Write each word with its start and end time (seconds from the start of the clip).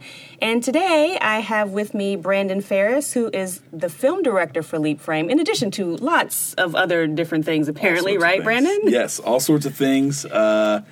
And 0.43 0.61
today 0.61 1.19
I 1.21 1.39
have 1.39 1.71
with 1.71 1.95
me 1.95 2.17
Brandon 2.17 2.61
Faris, 2.61 3.13
who 3.13 3.31
is 3.33 3.61
the 3.73 3.89
film 3.89 4.25
director 4.25 4.61
for 4.65 4.81
Leap 4.81 5.01
Frame, 5.01 5.31
in 5.31 5.39
addition 5.39 5.71
to 5.73 5.97
lots 5.99 6.55
of 6.55 6.75
other 6.75 7.07
different 7.07 7.45
things, 7.45 7.69
apparently, 7.69 8.19
right, 8.19 8.39
things. 8.39 8.45
Brandon? 8.45 8.81
Yes, 8.87 9.21
all 9.21 9.39
sorts 9.39 9.67
of 9.67 9.75
things. 9.77 10.25
Uh, 10.25 10.83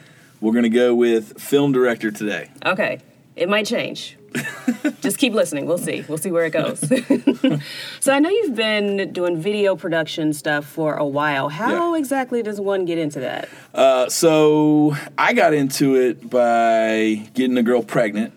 we're 0.41 0.53
going 0.53 0.63
to 0.63 0.69
go 0.69 0.95
with 0.95 1.41
film 1.41 1.73
director 1.73 2.13
today. 2.13 2.49
Okay. 2.65 3.01
It 3.35 3.49
might 3.49 3.67
change. 3.67 4.18
Just 5.01 5.19
keep 5.19 5.33
listening. 5.33 5.67
We'll 5.67 5.79
see. 5.79 6.05
We'll 6.09 6.19
see 6.19 6.31
where 6.31 6.45
it 6.45 6.51
goes. 6.51 6.81
so 8.01 8.13
I 8.13 8.19
know 8.19 8.29
you've 8.29 8.55
been 8.55 9.13
doing 9.13 9.41
video 9.41 9.77
production 9.77 10.33
stuff 10.33 10.65
for 10.67 10.95
a 10.95 11.07
while. 11.07 11.49
How 11.49 11.95
yeah. 11.95 11.99
exactly 11.99 12.43
does 12.43 12.61
one 12.61 12.85
get 12.85 12.99
into 12.99 13.21
that? 13.21 13.49
Uh, 13.75 14.09
so 14.09 14.97
I 15.17 15.33
got 15.33 15.55
into 15.55 15.97
it 15.97 16.29
by 16.29 17.29
getting 17.35 17.57
a 17.57 17.63
girl 17.63 17.83
pregnant. 17.83 18.33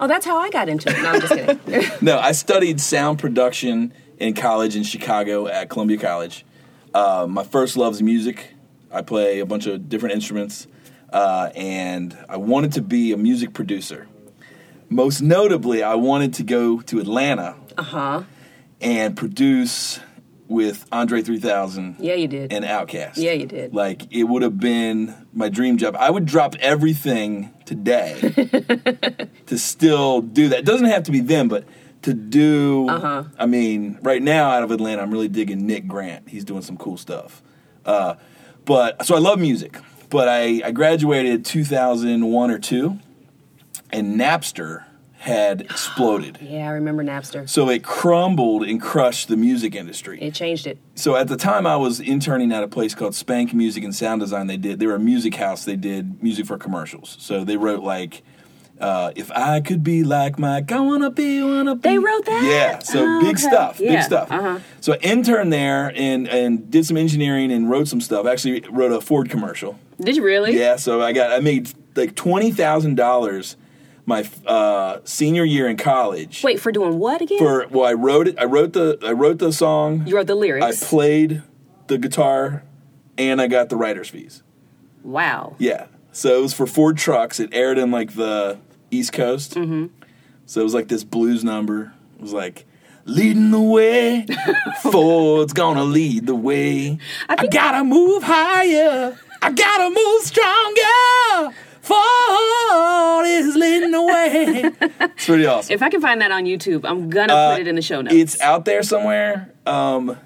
Oh, 0.00 0.06
that's 0.06 0.26
how 0.26 0.38
I 0.38 0.50
got 0.50 0.68
into 0.68 0.90
it. 0.90 1.00
No, 1.00 1.10
I'm 1.10 1.20
just 1.20 1.34
kidding. 1.34 1.98
no, 2.00 2.18
I 2.18 2.32
studied 2.32 2.80
sound 2.80 3.18
production 3.18 3.92
in 4.18 4.34
college 4.34 4.76
in 4.76 4.82
Chicago 4.82 5.46
at 5.46 5.68
Columbia 5.68 5.98
College. 5.98 6.44
Uh, 6.94 7.26
my 7.28 7.44
first 7.44 7.76
love 7.76 7.94
is 7.94 8.02
music. 8.02 8.54
I 8.90 9.02
play 9.02 9.40
a 9.40 9.46
bunch 9.46 9.66
of 9.66 9.88
different 9.88 10.14
instruments, 10.14 10.66
uh, 11.12 11.50
and 11.54 12.16
I 12.28 12.36
wanted 12.36 12.72
to 12.72 12.82
be 12.82 13.12
a 13.12 13.16
music 13.16 13.54
producer. 13.54 14.06
Most 14.92 15.22
notably, 15.22 15.82
I 15.82 15.94
wanted 15.94 16.34
to 16.34 16.42
go 16.42 16.82
to 16.82 17.00
Atlanta 17.00 17.56
uh-huh. 17.78 18.24
and 18.80 19.16
produce 19.16 20.00
with 20.48 20.86
Andre 20.92 21.22
3000. 21.22 21.96
Yeah, 21.98 22.12
you 22.12 22.28
did. 22.28 22.52
And 22.52 22.62
Outkast. 22.62 23.16
Yeah, 23.16 23.32
you 23.32 23.46
did. 23.46 23.74
Like 23.74 24.12
it 24.12 24.24
would 24.24 24.42
have 24.42 24.60
been 24.60 25.14
my 25.32 25.48
dream 25.48 25.78
job. 25.78 25.96
I 25.98 26.10
would 26.10 26.26
drop 26.26 26.56
everything 26.56 27.54
today 27.64 28.20
to 29.46 29.56
still 29.56 30.20
do 30.20 30.50
that. 30.50 30.58
It 30.58 30.66
doesn't 30.66 30.88
have 30.88 31.04
to 31.04 31.10
be 31.10 31.20
them, 31.20 31.48
but 31.48 31.64
to 32.02 32.12
do. 32.12 32.86
Uh-huh. 32.90 33.24
I 33.38 33.46
mean, 33.46 33.98
right 34.02 34.22
now 34.22 34.50
out 34.50 34.62
of 34.62 34.70
Atlanta, 34.70 35.00
I'm 35.00 35.10
really 35.10 35.28
digging 35.28 35.66
Nick 35.66 35.88
Grant. 35.88 36.28
He's 36.28 36.44
doing 36.44 36.62
some 36.62 36.76
cool 36.76 36.98
stuff. 36.98 37.42
Uh, 37.86 38.16
but 38.66 39.06
so 39.06 39.14
I 39.14 39.20
love 39.20 39.38
music. 39.38 39.78
But 40.10 40.28
I, 40.28 40.60
I 40.62 40.70
graduated 40.72 41.46
2001 41.46 42.50
or 42.50 42.58
two 42.58 42.98
and 43.92 44.18
Napster 44.18 44.84
had 45.22 45.60
exploded. 45.60 46.38
yeah, 46.42 46.68
I 46.68 46.72
remember 46.72 47.04
Napster. 47.04 47.48
So 47.48 47.68
it 47.68 47.84
crumbled 47.84 48.64
and 48.64 48.80
crushed 48.80 49.28
the 49.28 49.36
music 49.36 49.74
industry. 49.74 50.20
It 50.20 50.34
changed 50.34 50.66
it. 50.66 50.78
So 50.96 51.14
at 51.14 51.28
the 51.28 51.36
time 51.36 51.64
I 51.66 51.76
was 51.76 52.00
interning 52.00 52.50
at 52.52 52.64
a 52.64 52.68
place 52.68 52.94
called 52.94 53.14
Spank 53.14 53.54
Music 53.54 53.84
and 53.84 53.94
Sound 53.94 54.20
Design. 54.20 54.48
They 54.48 54.56
did 54.56 54.80
they 54.80 54.86
were 54.86 54.96
a 54.96 55.00
music 55.00 55.36
house. 55.36 55.64
They 55.64 55.76
did 55.76 56.22
music 56.22 56.46
for 56.46 56.58
commercials. 56.58 57.16
So 57.20 57.44
they 57.44 57.56
wrote 57.56 57.84
like 57.84 58.22
uh, 58.80 59.12
if 59.14 59.30
I 59.30 59.60
could 59.60 59.84
be 59.84 60.02
like 60.02 60.40
Mike, 60.40 60.72
I 60.72 60.80
wanna 60.80 61.10
be, 61.10 61.40
wanna 61.40 61.76
be. 61.76 61.88
They 61.88 61.98
wrote 61.98 62.24
that. 62.24 62.42
Yeah, 62.44 62.78
so 62.80 63.04
oh, 63.04 63.20
big 63.20 63.36
okay. 63.36 63.42
stuff, 63.42 63.78
yeah. 63.78 63.92
big 63.92 64.02
stuff. 64.02 64.32
Uh-huh. 64.32 64.58
So 64.80 64.94
I 64.94 64.96
interned 64.96 65.52
there 65.52 65.92
and 65.94 66.26
and 66.26 66.68
did 66.68 66.84
some 66.84 66.96
engineering 66.96 67.52
and 67.52 67.70
wrote 67.70 67.86
some 67.86 68.00
stuff. 68.00 68.26
Actually, 68.26 68.60
wrote 68.68 68.90
a 68.90 69.00
Ford 69.00 69.30
commercial. 69.30 69.78
Did 70.00 70.16
you 70.16 70.24
really? 70.24 70.58
Yeah. 70.58 70.76
So 70.76 71.00
I 71.00 71.12
got 71.12 71.30
I 71.30 71.38
made 71.38 71.72
like 71.94 72.16
twenty 72.16 72.50
thousand 72.50 72.96
dollars 72.96 73.56
my 74.06 74.28
uh, 74.46 74.98
senior 75.04 75.44
year 75.44 75.68
in 75.68 75.76
college. 75.76 76.42
Wait, 76.42 76.60
for 76.60 76.72
doing 76.72 76.98
what 76.98 77.20
again? 77.22 77.38
For 77.38 77.66
well, 77.68 77.86
I 77.86 77.92
wrote 77.92 78.28
it. 78.28 78.36
I 78.38 78.44
wrote 78.44 78.72
the 78.72 78.98
I 79.02 79.12
wrote 79.12 79.38
the 79.38 79.52
song. 79.52 80.06
You 80.06 80.16
wrote 80.16 80.26
the 80.26 80.34
lyrics. 80.34 80.82
I 80.82 80.86
played 80.86 81.42
the 81.86 81.98
guitar, 81.98 82.64
and 83.16 83.40
I 83.40 83.46
got 83.46 83.68
the 83.68 83.76
writers' 83.76 84.08
fees. 84.08 84.42
Wow. 85.02 85.56
Yeah. 85.58 85.86
So 86.12 86.38
it 86.38 86.42
was 86.42 86.52
for 86.52 86.66
Ford 86.66 86.98
trucks. 86.98 87.40
It 87.40 87.50
aired 87.52 87.78
in 87.78 87.90
like 87.90 88.14
the 88.14 88.58
East 88.90 89.12
Coast. 89.12 89.54
Mm-hmm. 89.54 89.86
So 90.46 90.60
it 90.60 90.64
was 90.64 90.74
like 90.74 90.88
this 90.88 91.04
blues 91.04 91.44
number. 91.44 91.92
It 92.16 92.22
was 92.22 92.32
like. 92.32 92.66
Leading 93.04 93.50
the 93.50 93.60
way, 93.60 94.24
Ford's 94.82 95.52
gonna 95.52 95.82
lead 95.82 96.24
the 96.28 96.36
way. 96.36 96.98
I, 97.28 97.34
I 97.36 97.46
gotta 97.48 97.82
move 97.82 98.22
higher. 98.22 99.18
I 99.42 99.50
gotta 99.50 99.90
move 99.90 100.22
stronger. 100.22 101.56
Ford 101.82 103.26
is 103.26 103.56
leading 103.56 103.90
the 103.90 104.02
way. 104.02 104.70
it's 105.00 105.26
pretty 105.26 105.46
awesome. 105.46 105.74
If 105.74 105.82
I 105.82 105.90
can 105.90 106.00
find 106.00 106.20
that 106.20 106.30
on 106.30 106.44
YouTube, 106.44 106.84
I'm 106.88 107.10
gonna 107.10 107.34
uh, 107.34 107.52
put 107.54 107.62
it 107.62 107.68
in 107.68 107.74
the 107.74 107.82
show 107.82 108.00
notes. 108.00 108.14
It's 108.14 108.40
out 108.40 108.64
there 108.64 108.82
somewhere. 108.84 109.52
Um, 109.66 110.16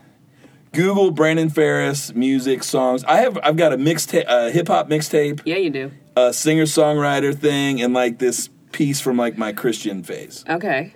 Google 0.73 1.11
Brandon 1.11 1.49
Faris 1.49 2.15
music 2.15 2.63
songs. 2.63 3.03
I 3.05 3.17
have 3.17 3.39
I've 3.43 3.57
got 3.57 3.73
a 3.73 3.79
mixtape, 3.79 4.27
a 4.29 4.51
hip 4.51 4.69
hop 4.69 4.91
mixtape. 4.91 5.41
Yeah, 5.47 5.57
you 5.57 5.71
do. 5.71 5.91
A 6.15 6.33
singer 6.33 6.65
songwriter 6.65 7.35
thing, 7.35 7.81
and 7.81 7.95
like 7.95 8.19
this 8.19 8.51
piece 8.73 9.01
from 9.01 9.17
like 9.17 9.39
my 9.39 9.53
Christian 9.53 10.03
phase. 10.03 10.45
Okay, 10.49 10.93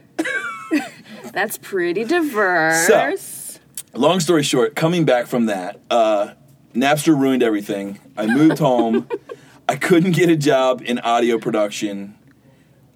that's 1.32 1.56
pretty 1.56 2.04
diverse. 2.04 2.86
So, 2.86 3.60
long 3.94 4.20
story 4.20 4.42
short, 4.42 4.76
coming 4.76 5.06
back 5.06 5.26
from 5.26 5.46
that, 5.46 5.80
uh, 5.90 6.34
Napster 6.74 7.18
ruined 7.18 7.42
everything. 7.42 7.98
I 8.18 8.26
moved 8.26 8.58
home. 8.70 9.08
I 9.70 9.76
couldn't 9.76 10.16
get 10.16 10.28
a 10.28 10.36
job 10.36 10.82
in 10.84 10.98
audio 10.98 11.38
production. 11.38 12.18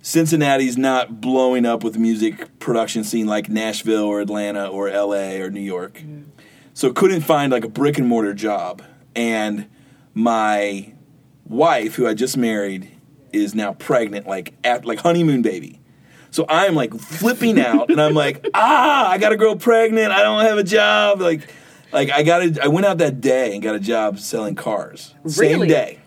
Cincinnati's 0.02 0.76
not 0.76 1.20
blowing 1.20 1.64
up 1.64 1.84
with 1.84 1.96
music 1.96 2.58
production 2.58 3.04
scene 3.04 3.28
like 3.28 3.48
Nashville 3.48 4.02
or 4.02 4.20
Atlanta 4.20 4.66
or 4.66 4.90
LA 4.90 5.36
or 5.36 5.50
New 5.50 5.60
York. 5.60 5.98
Mm. 5.98 6.24
So 6.72 6.92
couldn't 6.92 7.20
find 7.20 7.52
like 7.52 7.64
a 7.64 7.68
brick 7.68 7.96
and 7.96 8.08
mortar 8.08 8.34
job. 8.34 8.82
And 9.14 9.70
my 10.14 10.92
wife, 11.46 11.94
who 11.94 12.08
I 12.08 12.14
just 12.14 12.36
married, 12.36 12.90
is 13.32 13.54
now 13.54 13.74
pregnant, 13.74 14.26
like 14.26 14.54
at 14.64 14.84
like 14.84 14.98
honeymoon 14.98 15.42
baby. 15.42 15.80
So 16.32 16.44
I'm 16.48 16.74
like 16.74 16.92
flipping 16.92 17.60
out, 17.60 17.88
and 17.88 18.02
I'm 18.02 18.14
like, 18.14 18.48
ah, 18.54 19.10
I 19.10 19.18
got 19.18 19.30
a 19.30 19.36
girl 19.36 19.54
pregnant. 19.54 20.10
I 20.10 20.24
don't 20.24 20.44
have 20.44 20.58
a 20.58 20.64
job. 20.64 21.20
Like, 21.20 21.48
like 21.92 22.10
I 22.10 22.24
got. 22.24 22.58
I 22.58 22.66
went 22.66 22.84
out 22.84 22.98
that 22.98 23.20
day 23.20 23.54
and 23.54 23.62
got 23.62 23.76
a 23.76 23.80
job 23.80 24.18
selling 24.18 24.56
cars. 24.56 25.14
Really? 25.22 25.36
Same 25.36 25.68
day. 25.68 26.00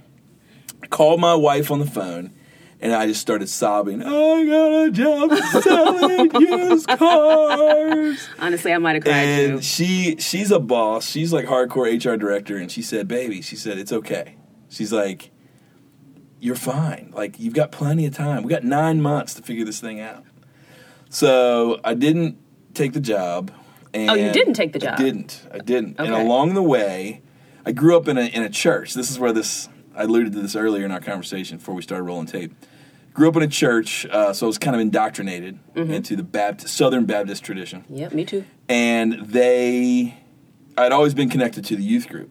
Called 0.89 1.19
my 1.19 1.35
wife 1.35 1.71
on 1.71 1.79
the 1.79 1.85
phone 1.85 2.33
and 2.79 2.93
I 2.93 3.07
just 3.07 3.21
started 3.21 3.49
sobbing. 3.49 4.03
I 4.03 4.45
got 4.45 4.83
a 4.83 4.91
job 4.91 5.63
selling 5.63 6.31
used 6.41 6.87
cars. 6.87 8.29
Honestly, 8.39 8.73
I 8.73 8.77
might 8.77 8.95
have 8.95 9.03
cried 9.03 9.15
and 9.15 9.57
too. 9.57 9.61
she 9.63 10.15
she's 10.17 10.51
a 10.51 10.59
boss. 10.59 11.09
She's 11.09 11.33
like 11.33 11.45
hardcore 11.45 11.87
HR 11.87 12.17
director, 12.17 12.57
and 12.57 12.71
she 12.71 12.81
said, 12.81 13.07
"Baby," 13.07 13.41
she 13.41 13.55
said, 13.55 13.77
"It's 13.77 13.91
okay." 13.91 14.35
She's 14.69 14.93
like, 14.93 15.31
"You're 16.39 16.55
fine. 16.55 17.11
Like 17.15 17.39
you've 17.39 17.55
got 17.55 17.71
plenty 17.71 18.05
of 18.05 18.15
time. 18.15 18.43
We 18.43 18.49
got 18.49 18.63
nine 18.63 19.01
months 19.01 19.33
to 19.35 19.41
figure 19.41 19.65
this 19.65 19.79
thing 19.79 19.99
out." 19.99 20.23
So 21.09 21.79
I 21.83 21.93
didn't 21.93 22.37
take 22.73 22.93
the 22.93 22.99
job. 22.99 23.51
And 23.93 24.11
oh, 24.11 24.13
you 24.13 24.31
didn't 24.31 24.53
take 24.53 24.73
the 24.73 24.79
job. 24.79 24.99
I 24.99 25.01
didn't. 25.01 25.47
I 25.51 25.59
didn't. 25.59 25.99
Okay. 25.99 26.05
And 26.05 26.13
along 26.13 26.53
the 26.53 26.61
way, 26.61 27.21
I 27.65 27.71
grew 27.71 27.97
up 27.97 28.07
in 28.07 28.17
a 28.17 28.25
in 28.25 28.43
a 28.43 28.49
church. 28.49 28.93
This 28.93 29.09
is 29.09 29.17
where 29.17 29.33
this 29.33 29.67
I 29.97 30.03
alluded 30.03 30.33
to 30.33 30.41
this 30.41 30.55
earlier 30.55 30.85
in 30.85 30.91
our 30.91 30.99
conversation 31.01 31.57
before 31.57 31.75
we 31.75 31.81
started 31.81 32.03
rolling 32.03 32.27
tape. 32.27 32.53
Grew 33.13 33.27
up 33.29 33.35
in 33.35 33.41
a 33.41 33.47
church, 33.47 34.05
uh, 34.05 34.31
so 34.31 34.45
I 34.45 34.47
was 34.47 34.59
kind 34.59 34.75
of 34.75 34.79
indoctrinated 34.81 35.59
Mm-hmm. 35.75 35.91
into 35.91 36.15
the 36.15 36.23
Baptist, 36.23 36.75
Southern 36.77 37.05
Baptist 37.05 37.43
tradition. 37.43 37.83
Yep, 37.89 38.13
me 38.13 38.25
too. 38.25 38.45
And 38.69 39.13
they, 39.25 40.17
I'd 40.77 40.91
always 40.91 41.13
been 41.15 41.29
connected 41.29 41.65
to 41.65 41.75
the 41.75 41.83
youth 41.83 42.07
group, 42.09 42.29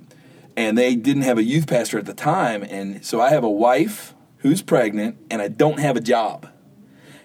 and 0.57 0.79
they 0.79 0.95
didn't 0.95 1.23
have 1.23 1.39
a 1.39 1.43
youth 1.43 1.67
pastor 1.67 1.99
at 1.99 2.07
the 2.07 2.15
time, 2.15 2.63
and 2.63 3.05
so 3.05 3.21
I 3.21 3.31
have 3.31 3.43
a 3.45 3.51
wife 3.51 4.15
who's 4.39 4.63
pregnant, 4.63 5.17
and 5.31 5.43
I 5.43 5.49
don't 5.49 5.81
have 5.81 5.97
a 5.97 6.01
job. 6.01 6.49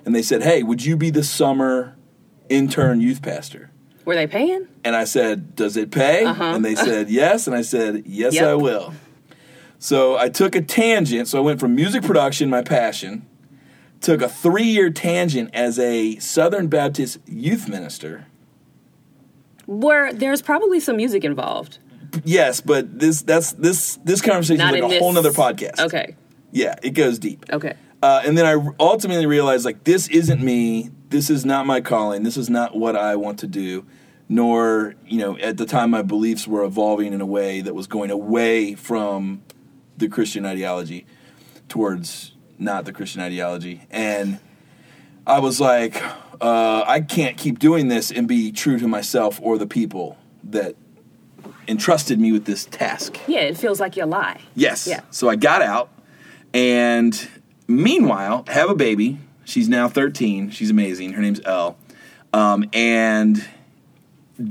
And 0.06 0.16
they 0.16 0.24
said, 0.24 0.42
"Hey, 0.42 0.64
would 0.64 0.84
you 0.84 0.98
be 0.98 1.12
the 1.12 1.24
summer 1.24 1.96
intern 2.50 3.00
youth 3.02 3.22
pastor?" 3.22 3.70
Were 4.06 4.16
they 4.16 4.26
paying? 4.26 4.68
And 4.84 4.96
I 4.96 5.04
said, 5.04 5.56
"Does 5.56 5.78
it 5.78 5.92
pay?" 5.92 6.24
Uh-huh. 6.26 6.44
And 6.44 6.66
they 6.66 6.74
said, 6.74 7.10
"Yes." 7.22 7.46
And 7.46 7.56
I 7.56 7.62
said, 7.62 8.04
"Yes, 8.08 8.34
Yep. 8.34 8.44
I 8.44 8.56
will." 8.56 8.94
So 9.84 10.16
I 10.16 10.30
took 10.30 10.56
a 10.56 10.62
tangent. 10.62 11.28
So 11.28 11.40
I 11.40 11.42
went 11.42 11.60
from 11.60 11.74
music 11.74 12.04
production, 12.04 12.52
my 12.52 12.62
passion, 12.62 13.26
took 14.00 14.22
a 14.22 14.30
three 14.30 14.66
year 14.68 14.92
tangent 14.92 15.50
as 15.56 15.80
a 15.80 16.18
Southern 16.20 16.68
Baptist 16.68 17.18
youth 17.26 17.68
minister. 17.68 18.28
Where 19.66 20.14
there's 20.14 20.44
probably 20.44 20.80
some 20.80 20.98
music 20.98 21.24
involved. 21.24 21.80
yes, 22.24 22.62
but 22.62 23.00
this 23.00 23.24
that's 23.24 23.54
this 23.54 23.98
this 24.04 24.22
conversation 24.22 24.60
Not 24.60 24.76
is 24.76 24.82
like 24.82 24.90
a 24.92 24.94
this- 24.94 25.00
whole 25.02 25.14
nother 25.14 25.32
podcast. 25.32 25.80
Okay. 25.80 26.16
Yeah, 26.52 26.76
it 26.84 26.92
goes 26.92 27.18
deep. 27.18 27.46
Okay. 27.52 27.74
Uh, 28.04 28.22
and 28.24 28.38
then 28.38 28.46
I 28.46 28.64
ultimately 28.80 29.26
realized 29.26 29.66
like 29.66 29.84
this 29.84 30.08
isn't 30.10 30.42
me. 30.44 30.92
This 31.10 31.32
is 31.32 31.44
not 31.44 31.66
my 31.66 31.82
calling. 31.82 32.22
This 32.22 32.38
is 32.38 32.52
not 32.52 32.76
what 32.76 32.96
I 32.96 33.16
want 33.16 33.40
to 33.40 33.48
do. 33.48 33.86
Nor, 34.30 34.94
you 35.08 35.18
know, 35.18 35.38
at 35.40 35.58
the 35.58 35.66
time 35.66 35.90
my 35.90 36.04
beliefs 36.04 36.48
were 36.48 36.64
evolving 36.64 37.14
in 37.14 37.20
a 37.20 37.26
way 37.26 37.62
that 37.62 37.74
was 37.74 37.88
going 37.88 38.12
away 38.12 38.76
from 38.76 39.42
the 40.02 40.10
Christian 40.10 40.46
ideology 40.46 41.06
towards 41.70 42.34
not 42.60 42.84
the 42.86 42.92
Christian 42.92 43.22
ideology. 43.22 43.82
And 43.90 44.40
I 45.26 45.40
was 45.40 45.62
like, 45.62 46.02
uh, 46.42 46.84
I 46.86 47.02
can't 47.02 47.38
keep 47.38 47.60
doing 47.60 47.88
this 47.88 48.12
and 48.12 48.28
be 48.28 48.52
true 48.52 48.78
to 48.80 48.88
myself 48.88 49.40
or 49.42 49.58
the 49.58 49.68
people 49.68 50.18
that 50.44 50.76
entrusted 51.68 52.20
me 52.20 52.32
with 52.32 52.46
this 52.46 52.66
task. 52.66 53.18
Yeah, 53.28 53.42
it 53.42 53.58
feels 53.58 53.80
like 53.80 53.96
you 53.96 54.06
lie. 54.06 54.42
Yes. 54.56 54.88
Yeah. 54.88 55.02
So 55.12 55.30
I 55.30 55.36
got 55.36 55.62
out, 55.62 55.90
and 56.54 57.30
meanwhile, 57.68 58.44
have 58.48 58.70
a 58.70 58.76
baby. 58.76 59.20
She's 59.46 59.70
now 59.70 59.88
13. 59.88 60.50
She's 60.50 60.70
amazing. 60.70 61.14
Her 61.14 61.22
name's 61.22 61.42
Elle. 61.46 61.78
Um, 62.34 62.70
and 62.74 63.46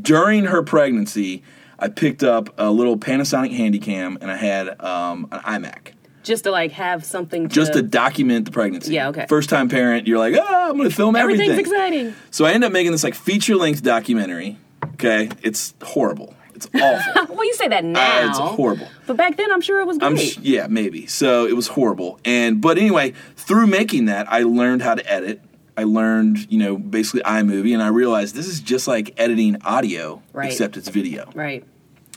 during 0.02 0.46
her 0.46 0.62
pregnancy, 0.62 1.42
I 1.80 1.88
picked 1.88 2.22
up 2.22 2.54
a 2.58 2.70
little 2.70 2.96
Panasonic 2.96 3.56
Handycam, 3.56 4.18
and 4.20 4.30
I 4.30 4.36
had 4.36 4.80
um, 4.80 5.26
an 5.32 5.40
iMac 5.40 5.92
Just 6.22 6.44
to 6.44 6.50
like 6.50 6.72
have 6.72 7.04
something 7.04 7.48
to, 7.48 7.54
just 7.54 7.72
to 7.72 7.82
document 7.82 8.44
the 8.44 8.50
pregnancy. 8.52 8.92
Yeah, 8.94 9.08
okay. 9.08 9.26
First 9.28 9.48
time 9.50 9.68
parent, 9.68 10.06
you're 10.06 10.18
like, 10.18 10.34
oh, 10.36 10.70
I'm 10.70 10.76
going 10.76 10.88
to 10.88 10.94
film 10.94 11.16
everything. 11.16 11.50
everything's 11.50 11.68
exciting. 11.72 12.14
So 12.30 12.44
I 12.44 12.52
end 12.52 12.64
up 12.64 12.72
making 12.72 12.92
this 12.92 13.02
like 13.02 13.14
feature 13.14 13.56
length 13.56 13.82
documentary. 13.82 14.58
Okay, 14.94 15.30
it's 15.42 15.74
horrible. 15.82 16.34
It's 16.54 16.68
awful. 16.74 17.34
Well, 17.36 17.44
you 17.46 17.54
say 17.54 17.68
that 17.68 17.84
now. 17.84 18.24
Uh, 18.24 18.28
it's 18.28 18.38
horrible. 18.38 18.86
But 19.06 19.16
back 19.16 19.38
then, 19.38 19.50
I'm 19.50 19.62
sure 19.62 19.80
it 19.80 19.86
was 19.86 19.96
great. 19.96 20.18
Sh- 20.18 20.38
yeah, 20.42 20.66
maybe. 20.66 21.06
So 21.06 21.46
it 21.46 21.56
was 21.56 21.68
horrible. 21.68 22.20
And 22.24 22.60
but 22.60 22.76
anyway, 22.76 23.14
through 23.36 23.66
making 23.66 24.04
that, 24.06 24.30
I 24.30 24.42
learned 24.42 24.82
how 24.82 24.94
to 24.94 25.10
edit. 25.10 25.40
I 25.76 25.84
learned, 25.84 26.50
you 26.52 26.58
know, 26.58 26.76
basically 26.76 27.22
iMovie, 27.22 27.72
and 27.72 27.82
I 27.82 27.88
realized 27.88 28.34
this 28.34 28.46
is 28.48 28.60
just 28.60 28.86
like 28.88 29.14
editing 29.16 29.56
audio, 29.64 30.22
Right. 30.32 30.50
except 30.50 30.76
it's 30.76 30.88
video. 30.88 31.30
right. 31.34 31.64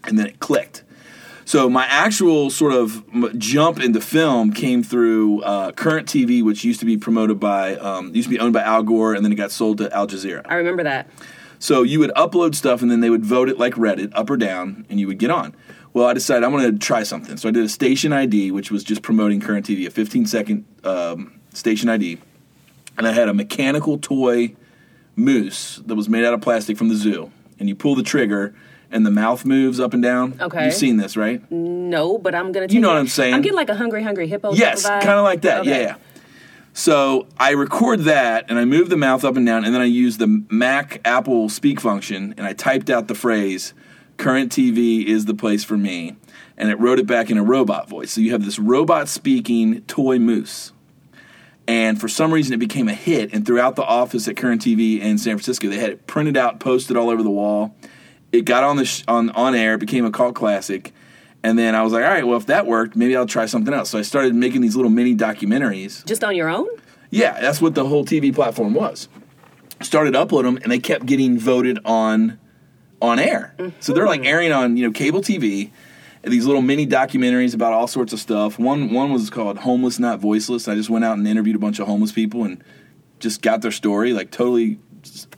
And 0.06 0.20
then 0.20 0.28
it 0.28 0.40
clicked. 0.40 0.84
So 1.46 1.70
my 1.70 1.86
actual 1.86 2.50
sort 2.50 2.74
of 2.74 3.04
jump 3.38 3.80
into 3.80 4.00
film 4.02 4.54
came 4.54 4.82
through 4.84 5.42
uh, 5.44 5.72
Current 5.74 6.08
TV, 6.08 6.42
which 6.44 6.64
used 6.64 6.80
to 6.80 6.86
be 6.86 6.98
promoted 6.98 7.40
by, 7.40 7.76
um, 7.76 8.14
used 8.16 8.28
to 8.30 8.34
be 8.36 8.40
owned 8.40 8.54
by 8.54 8.62
Al 8.62 8.84
Gore, 8.84 9.14
and 9.14 9.24
then 9.26 9.32
it 9.32 9.36
got 9.36 9.52
sold 9.52 9.78
to 9.80 9.94
Al 9.94 10.08
Jazeera. 10.08 10.42
I 10.46 10.56
remember 10.56 10.84
that. 10.84 11.10
So 11.60 11.82
you 11.84 12.00
would 12.00 12.12
upload 12.12 12.56
stuff 12.56 12.82
and 12.82 12.90
then 12.92 13.00
they 13.00 13.10
would 13.10 13.24
vote 13.26 13.48
it 13.50 13.58
like 13.58 13.76
Reddit, 13.76 14.12
up 14.16 14.30
or 14.30 14.36
down, 14.38 14.86
and 14.90 15.00
you 15.00 15.08
would 15.08 15.18
get 15.20 15.32
on. 15.32 15.56
Well, 15.94 16.08
I 16.08 16.14
decided 16.14 16.44
I'm 16.44 16.52
going 16.52 16.70
to 16.72 16.78
try 16.80 17.04
something. 17.04 17.38
So 17.38 17.48
I 17.50 17.52
did 17.52 17.64
a 17.64 17.70
station 17.70 18.12
ID, 18.12 18.52
which 18.52 18.72
was 18.72 18.84
just 18.84 19.02
promoting 19.02 19.40
current 19.40 19.66
TV, 19.66 19.86
a 19.86 19.90
15 19.92 20.26
second 20.26 20.66
um, 20.84 21.40
station 21.54 21.88
ID. 21.88 22.18
And 22.98 23.08
I 23.08 23.12
had 23.12 23.28
a 23.30 23.34
mechanical 23.34 23.98
toy 23.98 24.56
moose 25.16 25.82
that 25.86 25.96
was 25.96 26.10
made 26.10 26.24
out 26.24 26.34
of 26.34 26.42
plastic 26.42 26.78
from 26.78 26.90
the 26.90 26.96
zoo. 26.96 27.32
And 27.60 27.70
you 27.70 27.76
pull 27.76 27.96
the 27.96 28.04
trigger 28.04 28.54
and 28.92 29.06
the 29.06 29.12
mouth 29.12 29.46
moves 29.46 29.80
up 29.80 29.94
and 29.94 30.04
down. 30.04 30.38
Okay. 30.40 30.66
You've 30.66 30.74
seen 30.74 30.98
this, 30.98 31.18
right? 31.18 31.42
No, 31.52 32.18
but 32.18 32.36
I'm 32.36 32.52
gonna. 32.52 32.68
Take 32.68 32.76
You 32.76 32.82
know 32.82 32.90
it- 32.90 32.94
what 32.94 33.00
I'm 33.00 33.08
saying. 33.08 33.34
I'm 33.34 33.42
getting 33.42 33.56
like 33.56 33.70
a 33.70 33.76
hungry, 33.76 34.04
hungry 34.04 34.28
hippo. 34.28 34.54
Yes, 34.54 34.86
kind 34.88 35.10
of 35.10 35.24
like 35.24 35.42
that. 35.42 35.62
Okay. 35.62 35.70
Yeah, 35.72 35.80
yeah. 35.82 35.96
So 36.74 37.28
I 37.40 37.52
record 37.52 38.02
that 38.02 38.46
and 38.50 38.58
I 38.58 38.66
move 38.66 38.90
the 38.90 38.98
mouth 38.98 39.24
up 39.24 39.36
and 39.38 39.46
down, 39.46 39.64
and 39.64 39.74
then 39.74 39.82
I 39.82 39.86
use 39.86 40.18
the 40.18 40.44
Mac 40.50 41.02
Apple 41.06 41.50
speak 41.50 41.80
function 41.80 42.34
and 42.38 42.48
I 42.48 42.54
typed 42.54 42.90
out 42.90 43.08
the 43.08 43.16
phrase 43.16 43.74
"current 44.18 44.52
TV 44.52 45.06
is 45.06 45.26
the 45.26 45.36
place 45.36 45.64
for 45.64 45.78
me," 45.78 46.16
and 46.58 46.70
it 46.70 46.80
wrote 46.80 46.98
it 47.00 47.06
back 47.08 47.30
in 47.30 47.38
a 47.38 47.44
robot 47.44 47.90
voice. 47.90 48.12
So 48.12 48.22
you 48.22 48.32
have 48.32 48.44
this 48.44 48.58
robot 48.60 49.08
speaking 49.08 49.82
toy 49.82 50.18
moose. 50.20 50.72
And 51.68 52.00
for 52.00 52.08
some 52.08 52.34
reason, 52.34 52.54
it 52.54 52.58
became 52.58 52.90
a 52.90 52.94
hit. 52.94 53.34
And 53.34 53.46
throughout 53.46 53.76
the 53.76 53.84
office 53.84 54.28
at 54.28 54.36
Current 54.36 54.62
TV 54.62 55.00
in 55.00 55.18
San 55.18 55.38
Francisco, 55.38 55.70
they 55.70 55.78
had 55.78 55.92
it 55.92 56.08
printed 56.08 56.36
out, 56.36 56.60
posted 56.60 56.98
all 56.98 57.10
over 57.10 57.24
the 57.24 57.30
wall. 57.32 57.76
It 58.32 58.46
got 58.46 58.64
on 58.64 58.78
the 58.78 58.86
sh- 58.86 59.04
on 59.08 59.30
on 59.32 59.56
air, 59.56 59.76
it 59.76 59.80
became 59.80 60.06
a 60.06 60.12
cult 60.12 60.36
classic. 60.36 60.92
And 61.44 61.60
then 61.60 61.76
I 61.76 61.84
was 61.84 61.92
like, 61.92 62.04
all 62.04 62.10
right, 62.10 62.26
well, 62.26 62.38
if 62.38 62.46
that 62.46 62.66
worked, 62.66 62.96
maybe 62.96 63.16
I'll 63.16 63.26
try 63.26 63.46
something 63.46 63.74
else. 63.74 63.90
So 63.90 64.00
I 64.00 64.02
started 64.02 64.34
making 64.34 64.62
these 64.62 64.78
little 64.78 64.90
mini 64.90 65.14
documentaries. 65.14 66.06
Just 66.06 66.24
on 66.24 66.36
your 66.36 66.48
own? 66.48 66.68
Yeah, 67.10 67.40
that's 67.40 67.62
what 67.62 67.76
the 67.76 67.86
whole 67.86 68.06
TV 68.06 68.34
platform 68.34 68.74
was. 68.74 69.10
Started 69.82 70.14
upload 70.14 70.44
them, 70.44 70.58
and 70.64 70.72
they 70.72 70.80
kept 70.80 71.06
getting 71.06 71.38
voted 71.38 71.80
on 71.86 72.40
on 73.02 73.20
air. 73.20 73.54
Mm-hmm. 73.58 73.76
So 73.82 73.94
they're 73.94 74.08
like 74.08 74.26
airing 74.26 74.52
on 74.52 74.78
you 74.78 74.88
know 74.88 74.92
cable 74.92 75.22
TV. 75.22 75.72
These 76.24 76.46
little 76.46 76.62
mini 76.62 76.88
documentaries 76.88 77.54
about 77.54 77.74
all 77.74 77.88
sorts 77.88 78.14
of 78.14 78.20
stuff. 78.20 78.58
One 78.58 78.94
one 78.94 79.12
was 79.12 79.30
called 79.30 79.58
"Homeless 79.60 80.00
Not 80.00 80.20
Voiceless." 80.20 80.70
I 80.70 80.76
just 80.76 80.90
went 80.90 81.04
out 81.04 81.18
and 81.18 81.28
interviewed 81.28 81.56
a 81.56 81.60
bunch 81.60 81.80
of 81.80 81.88
homeless 81.88 82.14
people 82.14 82.46
and 82.46 82.64
just 83.20 83.42
got 83.42 83.62
their 83.62 83.72
story, 83.72 84.14
like 84.14 84.32
totally 84.32 84.80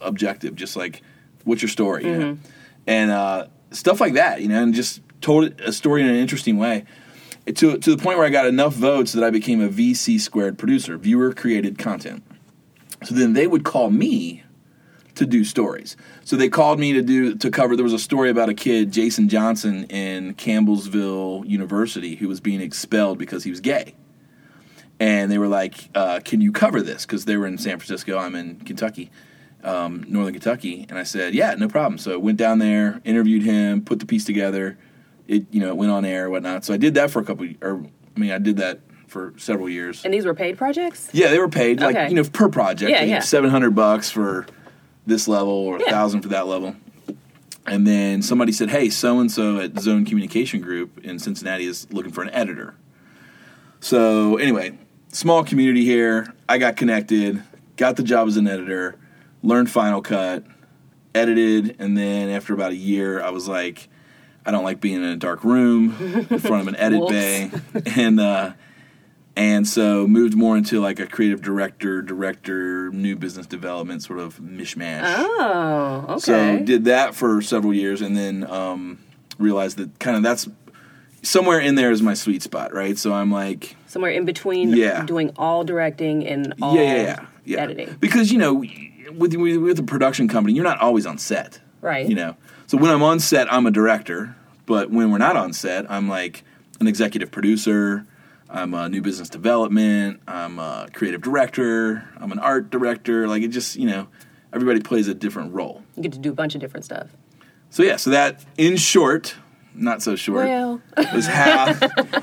objective, 0.01 0.55
just 0.55 0.75
like 0.75 1.01
what's 1.43 1.61
your 1.61 1.69
story, 1.69 2.05
you 2.05 2.17
know, 2.17 2.37
and 2.85 3.11
uh, 3.11 3.47
stuff 3.71 3.99
like 3.99 4.13
that, 4.13 4.41
you 4.41 4.47
know, 4.47 4.61
and 4.61 4.73
just 4.75 5.01
told 5.21 5.59
a 5.61 5.71
story 5.73 6.01
in 6.01 6.07
an 6.07 6.15
interesting 6.15 6.57
way. 6.57 6.85
To 7.47 7.77
to 7.77 7.95
the 7.95 8.01
point 8.01 8.17
where 8.17 8.27
I 8.27 8.29
got 8.31 8.45
enough 8.45 8.73
votes 8.73 9.13
that 9.13 9.23
I 9.23 9.31
became 9.31 9.61
a 9.61 9.69
VC 9.69 10.19
squared 10.19 10.57
producer, 10.57 10.97
viewer 10.97 11.33
created 11.33 11.77
content. 11.79 12.23
So 13.03 13.13
then 13.13 13.33
they 13.33 13.47
would 13.47 13.63
call 13.63 13.89
me 13.89 14.43
to 15.15 15.25
do 15.25 15.43
stories. 15.43 15.95
So 16.23 16.35
they 16.35 16.49
called 16.49 16.79
me 16.79 16.93
to 16.93 17.01
do 17.01 17.35
to 17.35 17.49
cover. 17.49 17.75
There 17.75 17.83
was 17.83 17.93
a 17.93 17.99
story 17.99 18.29
about 18.29 18.49
a 18.49 18.53
kid, 18.53 18.91
Jason 18.91 19.29
Johnson, 19.29 19.85
in 19.85 20.35
Campbellsville 20.35 21.47
University, 21.47 22.15
who 22.15 22.27
was 22.27 22.39
being 22.39 22.61
expelled 22.61 23.17
because 23.17 23.43
he 23.43 23.49
was 23.49 23.59
gay. 23.61 23.95
And 24.99 25.31
they 25.31 25.37
were 25.37 25.47
like, 25.47 25.89
uh, 25.93 26.19
"Can 26.23 26.39
you 26.41 26.51
cover 26.51 26.81
this?" 26.81 27.05
Because 27.05 27.25
they 27.25 27.35
were 27.37 27.47
in 27.47 27.57
San 27.57 27.77
Francisco. 27.79 28.17
I'm 28.17 28.33
in 28.35 28.57
Kentucky, 28.61 29.11
um, 29.63 30.05
Northern 30.07 30.33
Kentucky, 30.33 30.85
and 30.89 30.97
I 30.97 31.03
said, 31.03 31.33
"Yeah, 31.33 31.53
no 31.55 31.67
problem." 31.67 31.97
So 31.97 32.13
I 32.13 32.17
went 32.17 32.37
down 32.37 32.59
there, 32.59 33.01
interviewed 33.03 33.43
him, 33.43 33.81
put 33.81 33.99
the 33.99 34.05
piece 34.05 34.23
together. 34.23 34.77
It 35.27 35.47
you 35.51 35.59
know 35.59 35.69
it 35.69 35.75
went 35.77 35.91
on 35.91 36.05
air, 36.05 36.29
whatnot. 36.29 36.63
So 36.63 36.73
I 36.73 36.77
did 36.77 36.93
that 36.93 37.11
for 37.11 37.19
a 37.19 37.25
couple. 37.25 37.47
Or 37.61 37.83
I 38.15 38.19
mean, 38.19 38.31
I 38.31 38.37
did 38.37 38.55
that 38.57 38.79
for 39.07 39.33
several 39.37 39.67
years. 39.69 40.03
And 40.05 40.13
these 40.13 40.25
were 40.25 40.33
paid 40.33 40.57
projects? 40.57 41.09
Yeah, 41.13 41.27
they 41.29 41.39
were 41.39 41.49
paid 41.49 41.79
like 41.81 41.95
Okay. 41.95 42.09
you 42.09 42.15
know 42.15 42.23
per 42.23 42.47
project. 42.47 42.89
Yeah, 42.91 43.03
yeah. 43.03 43.19
Seven 43.19 43.49
hundred 43.49 43.75
bucks 43.75 44.09
for 44.09 44.45
this 45.05 45.27
level 45.27 45.53
or 45.53 45.77
a 45.77 45.79
Yeah. 45.81 45.91
thousand 45.91 46.21
for 46.21 46.29
that 46.29 46.47
level. 46.47 46.75
And 47.67 47.85
then 47.87 48.21
somebody 48.21 48.51
said, 48.51 48.69
"Hey, 48.69 48.89
so 48.89 49.19
and 49.19 49.31
so 49.31 49.59
at 49.59 49.79
Zone 49.79 50.05
Communication 50.05 50.61
Group 50.61 51.03
in 51.03 51.17
Cincinnati 51.19 51.65
is 51.65 51.87
looking 51.91 52.11
for 52.11 52.21
an 52.23 52.29
editor." 52.29 52.75
So 53.79 54.37
anyway, 54.37 54.77
small 55.09 55.43
community 55.43 55.83
here. 55.83 56.33
I 56.47 56.57
got 56.57 56.75
connected, 56.75 57.41
got 57.77 57.95
the 57.95 58.03
job 58.03 58.27
as 58.27 58.37
an 58.37 58.47
editor, 58.47 58.95
learned 59.43 59.69
Final 59.71 60.01
Cut, 60.01 60.43
edited, 61.13 61.75
and 61.79 61.97
then 61.97 62.29
after 62.29 62.53
about 62.53 62.71
a 62.71 62.75
year, 62.75 63.21
I 63.21 63.29
was 63.31 63.47
like, 63.47 63.89
I 64.45 64.51
don't 64.51 64.63
like 64.63 64.79
being 64.79 64.97
in 64.97 65.03
a 65.03 65.15
dark 65.15 65.43
room 65.43 65.95
in 66.29 66.39
front 66.39 66.61
of 66.61 66.67
an 66.67 66.75
edit 66.75 67.07
bay, 67.09 67.51
and 67.95 68.19
uh, 68.19 68.51
and 69.35 69.67
so 69.67 70.07
moved 70.07 70.35
more 70.35 70.55
into 70.57 70.79
like 70.79 70.99
a 70.99 71.07
creative 71.07 71.41
director, 71.41 72.01
director, 72.01 72.89
new 72.91 73.15
business 73.15 73.45
development 73.47 74.03
sort 74.03 74.19
of 74.19 74.37
mishmash. 74.39 75.01
Oh, 75.05 76.05
okay. 76.09 76.19
So 76.19 76.59
did 76.59 76.85
that 76.85 77.15
for 77.15 77.41
several 77.41 77.73
years, 77.73 78.01
and 78.01 78.15
then 78.15 78.49
um, 78.49 78.99
realized 79.37 79.77
that 79.77 79.99
kind 79.99 80.15
of 80.17 80.23
that's 80.23 80.47
somewhere 81.21 81.59
in 81.59 81.75
there 81.75 81.91
is 81.91 82.01
my 82.01 82.13
sweet 82.13 82.43
spot, 82.43 82.73
right? 82.73 82.97
So 82.97 83.13
I'm 83.13 83.31
like, 83.31 83.75
Somewhere 83.87 84.11
in 84.11 84.25
between 84.25 84.69
Yeah. 84.69 85.05
doing 85.05 85.31
all 85.37 85.63
directing 85.63 86.25
and 86.27 86.53
all 86.61 86.75
yeah, 86.75 86.81
yeah, 86.81 86.95
yeah, 87.03 87.25
yeah. 87.45 87.59
editing. 87.61 87.95
Because 87.99 88.31
you 88.31 88.37
know, 88.37 88.53
with 89.13 89.35
with, 89.35 89.57
with 89.57 89.79
a 89.79 89.83
production 89.83 90.27
company, 90.27 90.53
you're 90.53 90.63
not 90.63 90.79
always 90.79 91.05
on 91.05 91.17
set, 91.17 91.59
Right. 91.81 92.07
You 92.07 92.15
know, 92.15 92.35
so 92.67 92.77
when 92.77 92.89
I'm 92.91 93.03
on 93.03 93.19
set, 93.19 93.51
I'm 93.51 93.65
a 93.67 93.71
director, 93.71 94.35
but 94.65 94.89
when 94.91 95.11
we're 95.11 95.17
not 95.19 95.35
on 95.35 95.53
set, 95.53 95.89
I'm 95.89 96.07
like 96.09 96.43
an 96.79 96.87
executive 96.87 97.31
producer. 97.31 98.05
I'm 98.55 98.73
a 98.73 98.87
new 98.87 99.01
business 99.01 99.27
development. 99.27 100.21
I'm 100.27 100.59
a 100.59 100.87
creative 100.93 101.21
director. 101.21 102.07
I'm 102.15 102.31
an 102.31 102.39
art 102.39 102.69
director. 102.69 103.27
Like 103.27 103.43
it 103.43 103.49
just, 103.49 103.75
you 103.75 103.85
know, 103.85 104.07
everybody 104.53 104.79
plays 104.79 105.09
a 105.09 105.13
different 105.13 105.53
role. 105.53 105.83
You 105.95 106.03
get 106.03 106.13
to 106.13 106.19
do 106.19 106.29
a 106.29 106.33
bunch 106.33 106.55
of 106.55 106.61
different 106.61 106.85
stuff. 106.85 107.09
So 107.69 107.83
yeah, 107.83 107.97
so 107.97 108.11
that 108.11 108.45
in 108.57 108.77
short, 108.77 109.35
not 109.73 110.01
so 110.01 110.15
short, 110.15 110.45
Well, 110.45 110.81
is 110.97 111.27
how 111.27 111.75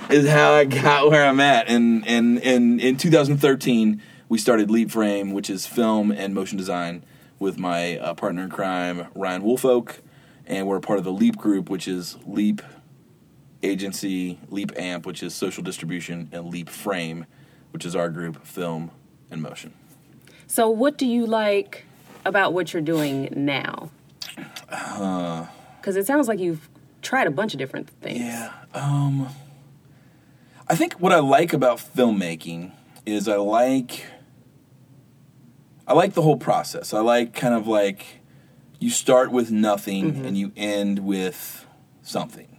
is 0.09 0.27
how 0.27 0.53
I 0.53 0.65
got 0.65 1.11
where 1.11 1.27
I'm 1.27 1.39
at. 1.39 1.69
And 1.69 2.09
and 2.09 2.39
and 2.43 2.81
in 2.81 2.97
2013, 2.97 4.01
we 4.31 4.39
started 4.39 4.71
Leap 4.71 4.91
Frame, 4.91 5.33
which 5.33 5.51
is 5.51 5.67
film 5.67 6.11
and 6.11 6.35
motion 6.35 6.57
design, 6.57 7.05
with 7.39 7.59
my 7.59 7.99
uh, 7.99 8.15
partner 8.15 8.45
in 8.45 8.49
crime 8.49 9.09
Ryan 9.15 9.43
Woolfolk, 9.43 10.01
and 10.47 10.67
we're 10.67 10.79
a 10.79 10.81
part 10.81 10.99
of 10.99 11.05
the 11.05 11.13
Leap 11.13 11.37
Group, 11.37 11.69
which 11.69 11.87
is 11.87 12.17
Leap 12.25 12.63
Agency, 13.63 14.39
Leap 14.51 14.73
Amp, 14.77 15.07
which 15.07 15.23
is 15.23 15.35
social 15.35 15.63
distribution, 15.63 16.29
and 16.33 16.47
Leap 16.47 16.69
Frame, 16.69 17.27
which 17.71 17.85
is 17.85 17.95
our 17.97 18.09
group, 18.11 18.45
film 18.45 18.91
and 19.31 19.41
motion. 19.41 19.73
so 20.47 20.69
what 20.69 20.99
do 20.99 21.07
you 21.07 21.25
like 21.27 21.85
about 22.25 22.53
what 22.53 22.73
you're 22.73 22.83
doing 22.83 23.29
now? 23.35 23.91
Uh. 24.71 25.47
Because 25.81 25.97
it 25.97 26.07
sounds 26.07 26.29
like 26.29 26.39
you've 26.39 26.69
tried 27.03 27.27
a 27.27 27.31
bunch 27.31 27.55
of 27.55 27.59
different 27.59 27.89
things. 28.01 28.21
Yeah. 28.21 28.53
Um, 28.75 29.29
I 30.69 30.77
think 30.77 30.95
what 30.95 31.13
I 31.13 31.19
like 31.19 31.53
about 31.53 31.79
filmmaking 31.79 32.71
is 33.05 33.27
I 33.27 33.37
like 33.37 34.07
I 35.87 35.95
like 35.95 36.15
the 36.15 36.23
whole 36.23 36.37
process. 36.37 36.95
I 36.95 37.01
like 37.01 37.35
kind 37.35 37.55
of 37.55 37.67
like 37.67 38.21
you 38.79 38.91
start 38.91 39.33
with 39.33 39.51
nothing 39.51 40.13
Mm-hmm. 40.13 40.25
and 40.27 40.39
you 40.39 40.53
end 40.57 41.01
with 41.01 41.67
something, 42.03 42.52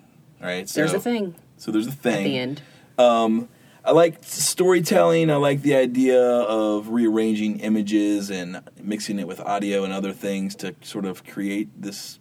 right? 0.44 0.70
So, 0.70 0.82
There's 0.82 0.94
a 0.94 1.00
thing 1.00 1.36
So 1.58 1.72
there's 1.72 1.88
a 1.88 1.92
thing. 1.92 2.18
at 2.18 2.24
the 2.24 2.38
end. 2.38 2.62
Um, 2.98 3.50
I 3.86 3.92
like 3.92 4.20
storytelling. 4.22 5.30
I 5.30 5.36
like 5.36 5.62
the 5.62 5.76
idea 5.76 6.22
of 6.22 6.90
rearranging 6.90 7.60
images 7.60 8.30
and 8.30 8.62
mixing 8.82 9.20
it 9.20 9.28
with 9.28 9.42
audio 9.42 9.84
and 9.84 9.92
other 9.92 10.14
things 10.14 10.56
to 10.58 10.76
sort 10.82 11.06
of 11.06 11.26
create 11.26 11.70
this 11.82 12.20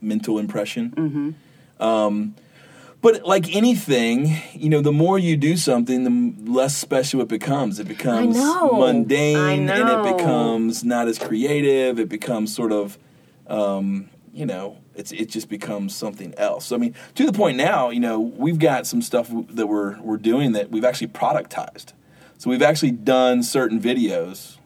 mental 0.00 0.38
impression. 0.38 0.90
Mm-hmm. 0.92 1.82
Um, 1.82 2.34
but 3.02 3.24
like 3.24 3.54
anything, 3.54 4.34
you 4.54 4.70
know, 4.70 4.80
the 4.80 4.92
more 4.92 5.18
you 5.18 5.36
do 5.36 5.56
something, 5.56 6.04
the 6.04 6.50
less 6.50 6.74
special 6.76 7.20
it 7.20 7.28
becomes. 7.28 7.78
It 7.78 7.86
becomes 7.86 8.36
mundane, 8.36 9.68
and 9.68 9.88
it 9.88 10.16
becomes 10.16 10.82
not 10.84 11.06
as 11.06 11.18
creative. 11.18 12.00
It 12.00 12.08
becomes 12.08 12.54
sort 12.54 12.72
of, 12.72 12.98
um, 13.46 14.08
you 14.32 14.46
know, 14.46 14.78
it's 14.96 15.12
it 15.12 15.30
just 15.30 15.48
becomes 15.48 15.94
something 15.94 16.34
else. 16.36 16.66
So, 16.66 16.76
I 16.76 16.78
mean, 16.78 16.94
to 17.14 17.26
the 17.26 17.32
point 17.32 17.56
now, 17.56 17.90
you 17.90 18.00
know, 18.00 18.20
we've 18.20 18.58
got 18.58 18.86
some 18.86 19.02
stuff 19.02 19.30
that 19.32 19.66
we're 19.66 20.00
we're 20.00 20.16
doing 20.16 20.52
that 20.52 20.70
we've 20.70 20.84
actually 20.84 21.08
productized. 21.08 21.92
So 22.38 22.50
we've 22.50 22.62
actually 22.62 22.92
done 22.92 23.42
certain 23.42 23.80
videos 23.80 24.58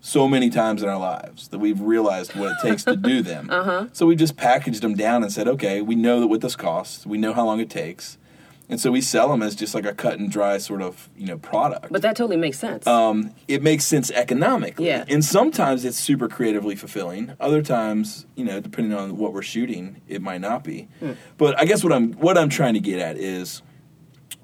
so 0.00 0.28
many 0.28 0.50
times 0.50 0.82
in 0.82 0.88
our 0.88 0.98
lives 0.98 1.48
that 1.48 1.58
we've 1.58 1.80
realized 1.80 2.34
what 2.34 2.52
it 2.52 2.56
takes 2.62 2.84
to 2.84 2.96
do 2.96 3.22
them. 3.22 3.48
Uh-huh. 3.54 3.86
So 3.92 4.06
we 4.06 4.16
just 4.16 4.36
packaged 4.36 4.82
them 4.82 4.94
down 4.94 5.22
and 5.22 5.32
said, 5.32 5.46
okay, 5.46 5.80
we 5.80 5.94
know 5.94 6.20
that 6.20 6.26
what 6.26 6.40
this 6.40 6.56
costs, 6.56 7.06
we 7.06 7.18
know 7.18 7.32
how 7.32 7.44
long 7.44 7.60
it 7.60 7.70
takes, 7.70 8.18
and 8.68 8.80
so 8.80 8.90
we 8.90 9.00
sell 9.00 9.28
them 9.28 9.42
as 9.42 9.54
just 9.54 9.74
like 9.74 9.84
a 9.84 9.94
cut 9.94 10.18
and 10.18 10.30
dry 10.30 10.58
sort 10.58 10.82
of 10.82 11.10
you 11.16 11.26
know 11.26 11.38
product. 11.38 11.92
But 11.92 12.02
that 12.02 12.16
totally 12.16 12.36
makes 12.36 12.58
sense. 12.58 12.86
um, 12.86 13.34
it 13.48 13.62
makes 13.62 13.84
sense 13.84 14.10
economically. 14.10 14.86
Yeah. 14.86 15.04
And 15.08 15.24
sometimes 15.24 15.84
it's 15.84 15.98
super 15.98 16.28
creatively 16.28 16.74
fulfilling. 16.74 17.34
Other 17.40 17.62
times, 17.62 18.26
you 18.34 18.44
know, 18.44 18.60
depending 18.60 18.96
on 18.96 19.16
what 19.16 19.32
we're 19.32 19.42
shooting, 19.42 20.00
it 20.08 20.22
might 20.22 20.40
not 20.40 20.64
be. 20.64 20.88
Hmm. 21.00 21.12
But 21.36 21.58
I 21.60 21.64
guess 21.64 21.84
what 21.84 21.92
I'm 21.92 22.12
what 22.14 22.38
I'm 22.38 22.48
trying 22.48 22.74
to 22.74 22.80
get 22.80 22.98
at 23.00 23.16
is 23.16 23.62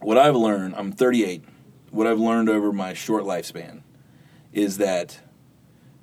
what 0.00 0.18
I've 0.18 0.36
learned. 0.36 0.74
I'm 0.76 0.92
38. 0.92 1.44
What 1.90 2.06
I've 2.06 2.20
learned 2.20 2.48
over 2.48 2.72
my 2.72 2.94
short 2.94 3.24
lifespan 3.24 3.82
is 4.52 4.78
that 4.78 5.20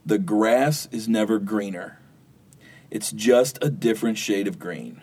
the 0.05 0.17
grass 0.17 0.87
is 0.91 1.07
never 1.07 1.39
greener. 1.39 1.99
It's 2.89 3.11
just 3.11 3.57
a 3.61 3.69
different 3.69 4.17
shade 4.17 4.47
of 4.47 4.57
green. 4.59 5.01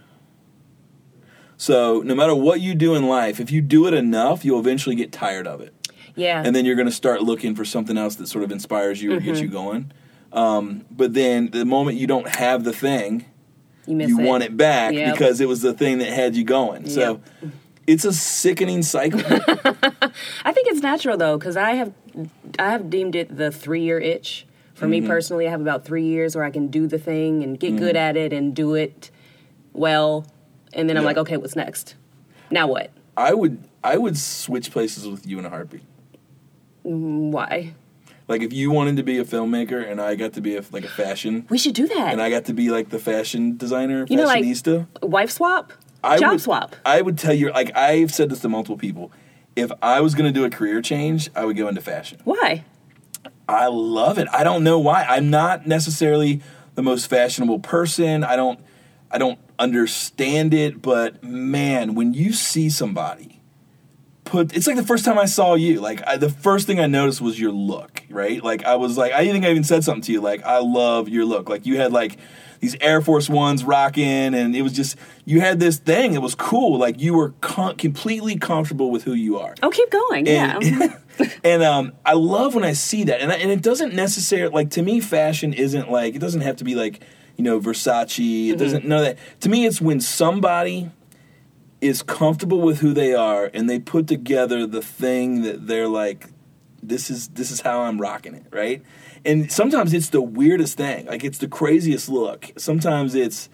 So, 1.66 2.02
no 2.02 2.14
matter 2.14 2.34
what 2.34 2.60
you 2.60 2.74
do 2.74 2.94
in 2.94 3.08
life, 3.08 3.40
if 3.40 3.50
you 3.50 3.60
do 3.62 3.86
it 3.86 3.94
enough, 3.94 4.44
you'll 4.44 4.60
eventually 4.60 4.96
get 4.96 5.12
tired 5.12 5.46
of 5.46 5.60
it 5.62 5.72
yeah. 6.14 6.42
and 6.44 6.54
then 6.54 6.64
you're 6.64 6.76
going 6.76 6.88
to 6.88 6.92
start 6.94 7.22
looking 7.22 7.54
for 7.54 7.64
something 7.64 7.96
else 7.96 8.16
that 8.16 8.28
sort 8.28 8.44
of 8.44 8.52
inspires 8.52 9.02
you 9.02 9.14
or 9.14 9.20
gets 9.20 9.40
you 9.40 9.48
going. 9.48 9.90
Um, 10.32 10.84
but 10.90 11.14
then 11.14 11.50
the 11.50 11.64
moment 11.64 11.96
you 11.96 12.06
don't 12.06 12.28
have 12.28 12.64
the 12.64 12.72
thing, 12.72 13.24
you 13.86 13.96
miss 13.96 14.08
you 14.08 14.20
it. 14.20 14.24
want 14.24 14.42
it 14.42 14.56
back 14.56 14.94
Yep. 14.94 15.14
because 15.14 15.40
it 15.40 15.48
was 15.48 15.62
the 15.62 15.72
thing 15.72 15.98
that 15.98 16.08
had 16.12 16.36
you 16.36 16.44
going. 16.44 16.88
So 16.88 17.20
it's 17.86 18.04
a 18.04 18.12
sickening 18.12 18.82
cycle. 18.82 19.20
I 19.24 20.52
think 20.52 20.68
it's 20.68 20.80
natural 20.82 21.16
though, 21.16 21.38
because 21.38 21.56
I 21.56 21.72
have 21.72 21.92
I 22.58 22.70
have 22.72 22.90
deemed 22.90 23.14
it 23.16 23.36
the 23.36 23.50
three 23.50 23.82
year 23.82 23.98
itch. 23.98 24.46
For 24.74 24.86
Mm-hmm. 24.86 24.90
me 24.90 25.00
personally, 25.06 25.46
I 25.46 25.50
have 25.50 25.60
about 25.60 25.84
three 25.84 26.04
years 26.04 26.34
where 26.34 26.44
I 26.44 26.50
can 26.50 26.66
do 26.66 26.88
the 26.88 26.98
thing 26.98 27.44
and 27.44 27.58
get 27.60 27.76
good 27.76 27.94
at 27.96 28.16
it 28.16 28.32
and 28.32 28.54
do 28.54 28.74
it 28.74 29.10
well, 29.72 30.26
and 30.74 30.88
then 30.88 30.96
I'm 30.96 31.02
Yeah. 31.02 31.06
like, 31.08 31.16
okay, 31.18 31.36
what's 31.36 31.56
next? 31.56 31.94
Now 32.50 32.66
what? 32.66 32.90
I 33.16 33.34
would 33.34 33.62
I 33.82 33.96
would 33.96 34.16
switch 34.18 34.70
places 34.70 35.06
with 35.08 35.26
you 35.26 35.38
in 35.38 35.44
a 35.44 35.50
heartbeat. 35.50 35.82
Why? 36.82 37.74
Like 38.28 38.42
if 38.42 38.52
you 38.52 38.70
wanted 38.70 38.96
to 38.96 39.02
be 39.02 39.18
a 39.18 39.24
filmmaker 39.24 39.86
and 39.88 40.00
I 40.00 40.14
got 40.14 40.32
to 40.34 40.40
be 40.40 40.56
a, 40.56 40.64
like 40.72 40.84
a 40.84 40.88
fashion 40.88 41.46
We 41.50 41.58
should 41.58 41.74
do 41.74 41.86
that. 41.88 42.12
and 42.12 42.20
I 42.22 42.30
got 42.30 42.46
to 42.46 42.54
be 42.54 42.70
like 42.70 42.88
the 42.90 42.98
fashion 42.98 43.56
designer, 43.56 44.06
You 44.08 44.16
know, 44.16 44.24
like- 44.24 44.44
fashionista. 44.44 44.86
Wife 45.02 45.30
swap, 45.30 45.72
I 46.02 46.18
job 46.18 46.32
would, 46.32 46.40
swap. 46.40 46.76
I 46.84 47.00
would 47.02 47.18
tell 47.18 47.34
you, 47.34 47.50
like 47.52 47.76
I've 47.76 48.12
said 48.12 48.30
this 48.30 48.40
to 48.40 48.48
multiple 48.48 48.76
people. 48.78 49.12
If 49.56 49.70
I 49.82 50.00
was 50.00 50.14
going 50.14 50.26
to 50.26 50.32
do 50.32 50.44
a 50.44 50.50
career 50.50 50.82
change, 50.82 51.30
I 51.36 51.44
would 51.44 51.56
go 51.56 51.68
into 51.68 51.80
fashion. 51.80 52.18
Why? 52.24 52.64
I 53.48 53.68
love 53.68 54.18
it. 54.18 54.26
I 54.32 54.42
don't 54.42 54.64
know 54.64 54.78
why. 54.78 55.04
I'm 55.04 55.30
not 55.30 55.66
necessarily 55.66 56.40
the 56.74 56.82
most 56.82 57.06
fashionable 57.08 57.60
person. 57.60 58.24
I 58.24 58.36
don't 58.36 58.58
I 59.10 59.18
don't 59.18 59.38
understand 59.58 60.54
it, 60.54 60.82
but 60.82 61.22
man, 61.22 61.94
when 61.94 62.14
you 62.14 62.32
see 62.32 62.68
somebody 62.70 63.34
put 64.24 64.56
it's 64.56 64.66
like 64.66 64.76
the 64.76 64.82
first 64.82 65.04
time 65.04 65.18
I 65.18 65.26
saw 65.26 65.54
you, 65.54 65.80
like 65.80 66.06
I, 66.06 66.16
the 66.16 66.30
first 66.30 66.66
thing 66.66 66.80
I 66.80 66.86
noticed 66.86 67.20
was 67.20 67.38
your 67.38 67.52
look, 67.52 68.02
right? 68.08 68.42
Like 68.42 68.64
I 68.64 68.76
was 68.76 68.96
like 68.96 69.12
I 69.12 69.20
didn't 69.20 69.34
think 69.34 69.44
I 69.46 69.50
even 69.50 69.64
said 69.64 69.84
something 69.84 70.02
to 70.02 70.12
you 70.12 70.20
like 70.20 70.42
I 70.44 70.58
love 70.58 71.08
your 71.08 71.24
look. 71.24 71.48
Like 71.48 71.66
you 71.66 71.76
had 71.76 71.92
like 71.92 72.18
these 72.60 72.76
Air 72.80 73.02
Force 73.02 73.28
Ones 73.28 73.62
rocking, 73.62 74.34
and 74.34 74.56
it 74.56 74.62
was 74.62 74.72
just 74.72 74.96
you 75.24 75.40
had 75.40 75.60
this 75.60 75.76
thing. 75.76 76.14
It 76.14 76.22
was 76.22 76.34
cool. 76.34 76.78
Like 76.78 77.00
you 77.00 77.14
were 77.14 77.30
con- 77.40 77.76
completely 77.76 78.36
comfortable 78.38 78.90
with 78.90 79.04
who 79.04 79.12
you 79.12 79.38
are. 79.38 79.54
Oh, 79.62 79.70
keep 79.70 79.90
going. 79.90 80.26
yeah. 80.26 80.58
And, 80.60 80.96
and 81.44 81.62
um, 81.62 81.92
I 82.04 82.14
love 82.14 82.54
when 82.54 82.64
I 82.64 82.72
see 82.72 83.04
that, 83.04 83.20
and 83.20 83.30
I, 83.30 83.36
and 83.36 83.50
it 83.50 83.62
doesn't 83.62 83.94
necessarily 83.94 84.52
like 84.52 84.70
to 84.70 84.82
me. 84.82 85.00
Fashion 85.00 85.52
isn't 85.52 85.90
like 85.90 86.14
it 86.14 86.20
doesn't 86.20 86.40
have 86.40 86.56
to 86.56 86.64
be 86.64 86.74
like 86.74 87.02
you 87.36 87.44
know 87.44 87.60
Versace. 87.60 88.48
It 88.50 88.56
doesn't 88.58 88.84
know 88.84 89.02
that 89.02 89.18
to 89.40 89.48
me. 89.48 89.66
It's 89.66 89.80
when 89.80 90.00
somebody 90.00 90.90
is 91.80 92.02
comfortable 92.02 92.60
with 92.60 92.80
who 92.80 92.94
they 92.94 93.14
are 93.14 93.50
and 93.52 93.68
they 93.68 93.78
put 93.78 94.06
together 94.06 94.66
the 94.66 94.80
thing 94.80 95.42
that 95.42 95.66
they're 95.66 95.88
like 95.88 96.28
this 96.82 97.10
is 97.10 97.28
this 97.28 97.50
is 97.50 97.60
how 97.62 97.82
I'm 97.82 98.00
rocking 98.00 98.34
it, 98.34 98.46
right? 98.50 98.82
And 99.24 99.50
sometimes 99.50 99.92
it's 99.94 100.10
the 100.10 100.20
weirdest 100.22 100.76
thing. 100.76 101.06
Like 101.06 101.24
it's 101.24 101.38
the 101.38 101.48
craziest 101.48 102.08
look. 102.08 102.52
Sometimes 102.56 103.14
it's 103.14 103.48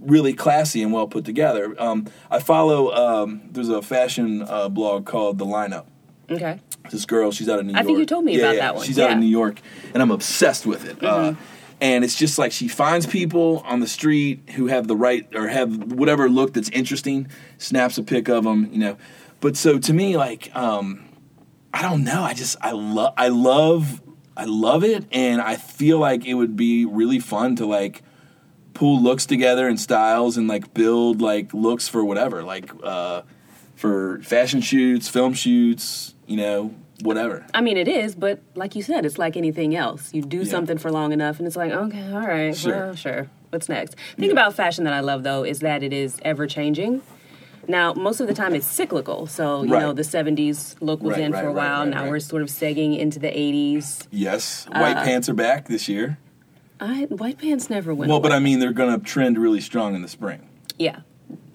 really 0.00 0.34
classy 0.34 0.82
and 0.82 0.92
well 0.92 1.06
put 1.06 1.24
together. 1.24 1.74
Um, 1.80 2.06
I 2.30 2.40
follow 2.40 2.92
um, 2.92 3.42
there's 3.52 3.68
a 3.68 3.80
fashion 3.80 4.42
uh, 4.42 4.68
blog 4.68 5.06
called 5.06 5.38
The 5.38 5.46
Lineup. 5.46 5.86
okay. 6.30 6.60
This 6.90 7.06
girl, 7.06 7.30
she's 7.32 7.48
out 7.48 7.60
of 7.60 7.64
New 7.64 7.72
York. 7.72 7.82
I 7.82 7.86
think 7.86 7.98
you 7.98 8.04
told 8.06 8.24
me 8.26 8.32
Yeah, 8.36 8.42
about 8.44 8.54
yeah, 8.56 8.60
that 8.60 8.74
one. 8.74 8.86
She's 8.86 8.98
out 8.98 9.02
Yeah. 9.04 9.08
Mm-hmm. 9.10 9.18
of 9.18 9.24
New 9.24 9.30
York, 9.30 9.60
and 9.94 10.02
I'm 10.02 10.10
obsessed 10.10 10.66
with 10.66 10.84
it. 10.84 11.02
Uh, 11.02 11.32
and 11.84 12.02
it's 12.02 12.14
just 12.14 12.38
like 12.38 12.50
she 12.50 12.66
finds 12.66 13.04
people 13.04 13.62
on 13.66 13.80
the 13.80 13.86
street 13.86 14.48
who 14.56 14.68
have 14.68 14.88
the 14.88 14.96
right 14.96 15.28
or 15.34 15.48
have 15.48 15.92
whatever 15.92 16.30
look 16.30 16.54
that's 16.54 16.70
interesting, 16.70 17.28
snaps 17.58 17.98
a 17.98 18.02
pic 18.02 18.26
of 18.30 18.44
them, 18.44 18.70
you 18.72 18.78
know. 18.78 18.96
But 19.40 19.54
so 19.54 19.78
to 19.78 19.92
me, 19.92 20.16
like, 20.16 20.50
um, 20.56 21.04
I 21.74 21.82
don't 21.82 22.02
know. 22.02 22.22
I 22.22 22.32
just 22.32 22.56
I 22.62 22.70
love 22.70 23.12
I 23.18 23.28
love 23.28 24.00
I 24.34 24.46
love 24.46 24.82
it, 24.82 25.04
and 25.12 25.42
I 25.42 25.56
feel 25.56 25.98
like 25.98 26.24
it 26.24 26.32
would 26.32 26.56
be 26.56 26.86
really 26.86 27.18
fun 27.18 27.54
to 27.56 27.66
like 27.66 28.02
pull 28.72 29.02
looks 29.02 29.26
together 29.26 29.68
and 29.68 29.78
styles 29.78 30.38
and 30.38 30.48
like 30.48 30.72
build 30.72 31.20
like 31.20 31.52
looks 31.52 31.86
for 31.86 32.02
whatever, 32.02 32.42
like 32.42 32.70
uh, 32.82 33.20
for 33.74 34.22
fashion 34.22 34.62
shoots, 34.62 35.06
film 35.08 35.34
shoots, 35.34 36.14
you 36.26 36.38
know, 36.38 36.74
whatever. 37.02 37.44
I 37.54 37.60
mean, 37.60 37.76
it 37.76 37.88
is, 37.88 38.14
but 38.14 38.40
like 38.54 38.74
you 38.76 38.82
said, 38.82 39.04
it's 39.04 39.18
like 39.18 39.36
anything 39.36 39.74
else. 39.74 40.12
You 40.14 40.22
do 40.22 40.38
Yeah. 40.38 40.44
something 40.44 40.78
for 40.78 40.90
long 40.90 41.12
enough, 41.12 41.38
and 41.38 41.46
it's 41.46 41.56
like, 41.56 41.72
okay, 41.72 42.12
all 42.12 42.26
right, 42.26 42.56
Sure. 42.56 42.72
well, 42.86 42.94
sure. 42.94 43.28
What's 43.50 43.68
next? 43.68 43.96
The 44.16 44.22
thing 44.22 44.30
about 44.32 44.54
fashion 44.54 44.84
that 44.84 44.92
I 44.92 45.00
love, 45.00 45.22
though, 45.22 45.44
is 45.44 45.60
that 45.60 45.82
it 45.82 45.92
is 45.92 46.18
ever 46.22 46.46
changing. 46.46 47.02
Now, 47.66 47.94
most 47.94 48.20
of 48.20 48.26
the 48.26 48.34
time, 48.34 48.54
it's 48.54 48.66
cyclical. 48.66 49.26
So, 49.26 49.62
you 49.62 49.72
Right. 49.72 49.80
know, 49.80 49.92
the 49.94 50.04
'70s 50.04 50.76
look 50.80 51.02
was 51.02 51.12
Right, 51.16 51.22
in 51.24 51.32
right, 51.32 51.42
for 51.42 51.48
a 51.48 51.52
while. 51.52 51.86
now 51.86 52.08
we're 52.08 52.18
sort 52.20 52.42
of 52.42 52.48
segging 52.48 52.98
into 52.98 53.18
the 53.18 53.28
'80s. 53.28 54.06
Yes, 54.10 54.66
white 54.70 54.96
Uh, 54.98 55.04
pants 55.04 55.28
are 55.30 55.34
back 55.34 55.68
this 55.68 55.88
year. 55.88 56.18
I, 56.80 57.04
white 57.04 57.38
pants 57.38 57.70
never 57.70 57.94
went. 57.94 58.10
Well, 58.10 58.20
but. 58.20 58.32
I 58.32 58.38
mean, 58.40 58.58
they're 58.58 58.72
going 58.72 58.98
to 58.98 59.02
trend 59.04 59.38
really 59.38 59.60
strong 59.60 59.94
in 59.94 60.02
the 60.02 60.08
spring. 60.08 60.40
yeah, 60.78 60.96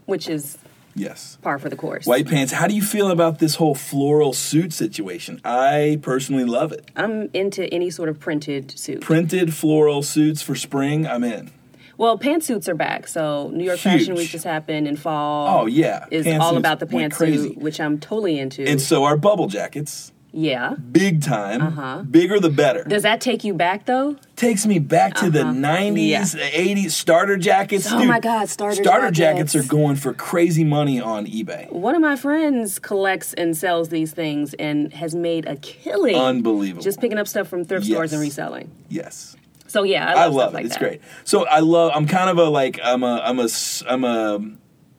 which 0.05 0.27
is 0.29 0.57
Yes. 0.95 1.37
par 1.41 1.59
for 1.59 1.69
the 1.69 1.75
course. 1.75 2.05
White 2.05 2.27
pants. 2.27 2.51
How 2.51 2.67
do 2.67 2.75
you 2.75 2.81
feel 2.81 3.09
about 3.11 3.39
this 3.39 3.55
whole 3.55 3.75
floral 3.75 4.33
suit 4.33 4.73
situation? 4.73 5.39
I 5.43 5.99
personally 6.01 6.45
love 6.45 6.71
it. 6.71 6.89
I'm 6.95 7.29
into 7.33 7.71
any 7.73 7.89
sort 7.89 8.09
of 8.09 8.19
printed 8.19 8.77
suit. 8.77 9.01
Printed 9.01 9.53
floral 9.53 10.03
suits 10.03 10.41
for 10.41 10.55
spring, 10.55 11.07
I'm 11.07 11.23
in. 11.23 11.51
Well, 11.97 12.17
pantsuits 12.17 12.69
are 12.69 12.75
back. 12.75 13.07
So 13.07 13.49
New 13.53 13.65
York 13.65 13.77
Fashion 13.77 14.15
Week 14.15 14.29
just 14.29 14.45
happened 14.45 14.87
in 14.87 14.95
fall. 14.95 15.61
Oh, 15.61 15.65
yeah. 15.65 16.05
is 16.09 16.25
all 16.27 16.55
about 16.55 16.79
the 16.79 16.85
pantsuit, 16.85 17.57
which 17.57 17.79
I'm 17.81 17.99
totally 17.99 18.39
into. 18.39 18.63
And 18.65 18.79
so 18.79 19.03
are 19.03 19.17
bubble 19.17 19.47
jackets. 19.47 20.13
Yeah. 20.31 20.75
Big 20.91 21.21
time. 21.23 21.61
Uh-huh. 21.61 22.03
Bigger 22.03 22.39
the 22.39 22.49
better. 22.49 22.83
Does 22.83 23.03
that 23.03 23.19
take 23.21 23.43
you 23.43 23.53
back 23.53 23.85
though? 23.85 24.15
Takes 24.35 24.65
me 24.65 24.79
back 24.79 25.15
to 25.15 25.29
the 25.29 25.39
90s, 25.43 26.07
Yeah. 26.07 26.49
80s 26.51 26.91
starter 26.91 27.35
jackets. 27.37 27.91
Oh 27.91 27.97
Dude, 27.99 28.07
my 28.07 28.19
God, 28.19 28.47
starter 28.49 28.75
jackets. 28.75 28.87
Starter 28.89 29.11
jackets. 29.11 29.51
jackets. 29.53 29.55
are 29.55 29.69
going 29.69 29.95
for 29.95 30.13
crazy 30.13 30.63
money 30.63 31.01
on 31.01 31.25
eBay. 31.25 31.71
One 31.71 31.95
of 31.95 32.01
my 32.01 32.15
friends 32.15 32.79
collects 32.79 33.33
and 33.33 33.57
sells 33.57 33.89
these 33.89 34.11
things 34.13 34.53
and 34.55 34.93
has 34.93 35.15
made 35.15 35.45
a 35.47 35.55
killing. 35.57 36.15
Unbelievable. 36.15 36.83
Just 36.83 37.01
picking 37.01 37.17
up 37.17 37.27
stuff 37.27 37.47
from 37.47 37.65
thrift 37.65 37.85
Yes. 37.85 37.95
stores 37.95 38.13
and 38.13 38.21
reselling. 38.21 38.71
yes. 38.89 39.35
So 39.67 39.83
yeah, 39.83 40.07
I 40.09 40.13
I 40.23 40.25
love, 40.25 40.33
love 40.33 40.41
stuff 40.41 40.49
it. 40.49 40.53
like 40.55 40.65
it's 40.65 40.73
that. 40.75 40.79
great. 40.79 41.01
So 41.25 41.45
I 41.45 41.59
love. 41.59 41.91
I'm 41.93 42.07
kind 42.07 42.29
of 42.31 42.39
a 42.39 42.49
like. 42.49 42.79
I'm 42.83 43.03
a. 43.03 43.21
I'm 43.23 43.37
a. 43.39 43.47
I'm 43.87 44.03
a. 44.03 44.39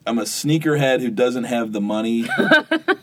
I'm 0.07 0.19
a 0.19 0.23
sneakerhead 0.23 1.01
who 1.01 1.11
doesn't 1.11 1.45
have 1.45 1.73
the 1.73 1.81
money, 1.81 2.27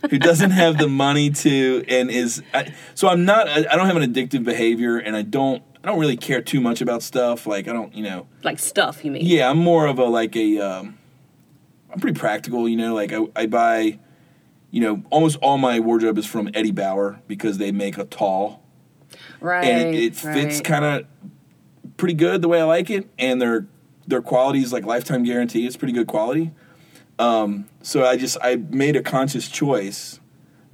who 0.10 0.18
doesn't 0.18 0.52
have 0.52 0.78
the 0.78 0.88
money 0.88 1.30
to, 1.30 1.84
and 1.88 2.10
is. 2.10 2.42
I, 2.54 2.74
so 2.96 3.08
I'm 3.08 3.26
not. 3.26 3.48
I, 3.48 3.66
I 3.72 3.76
don't 3.76 3.86
have 3.86 3.98
an 3.98 4.14
addictive 4.14 4.44
behavior, 4.44 4.98
and 4.98 5.16
I 5.16 5.22
don't. 5.22 5.64
I 5.84 5.88
don't 5.88 6.00
really 6.00 6.18
care 6.18 6.42
too 6.42 6.60
much 6.60 6.82
about 6.82 7.04
stuff. 7.04 7.46
Like 7.48 7.68
I 7.68 7.74
don't. 7.74 7.94
You 7.96 8.04
know. 8.04 8.28
Like 8.44 8.60
stuff, 8.60 9.06
you 9.06 9.12
mean? 9.12 9.26
Yeah, 9.26 9.50
I'm 9.50 9.60
more 9.60 9.86
of 9.88 10.00
a 10.00 10.06
like 10.06 10.36
a. 10.36 10.60
Um, 10.60 10.98
I'm 11.92 12.00
pretty 12.00 12.20
practical. 12.20 12.68
You 12.68 12.78
know, 12.78 12.94
like 12.96 13.14
I, 13.14 13.26
I 13.36 13.46
buy. 13.46 14.00
You 14.70 14.82
know, 14.82 15.04
almost 15.12 15.38
all 15.38 15.58
my 15.58 15.80
wardrobe 15.80 16.18
is 16.18 16.26
from 16.26 16.50
Eddie 16.54 16.72
Bauer 16.72 17.22
because 17.28 17.58
they 17.58 17.72
make 17.72 17.98
a 17.98 18.04
tall 18.04 18.62
Right. 19.40 19.64
and 19.64 19.96
it, 19.96 20.04
it 20.04 20.16
fits 20.16 20.58
right. 20.58 20.64
kind 20.64 20.86
of 20.86 21.06
pretty 21.96 22.16
good 22.16 22.42
the 22.42 22.48
way 22.48 22.60
I 22.60 22.66
like 22.66 22.90
it, 22.90 23.10
and 23.18 23.42
their 23.42 23.68
their 24.06 24.22
quality 24.22 24.60
is 24.62 24.74
like 24.74 24.86
lifetime 24.86 25.24
guarantee. 25.24 25.66
It's 25.66 25.78
pretty 25.78 25.94
good 25.94 26.08
quality. 26.08 26.52
Um, 27.20 27.68
so 27.82 28.06
I 28.06 28.18
just 28.18 28.38
I 28.42 28.56
made 28.56 28.96
a 28.96 29.02
conscious 29.02 29.48
choice 29.48 30.20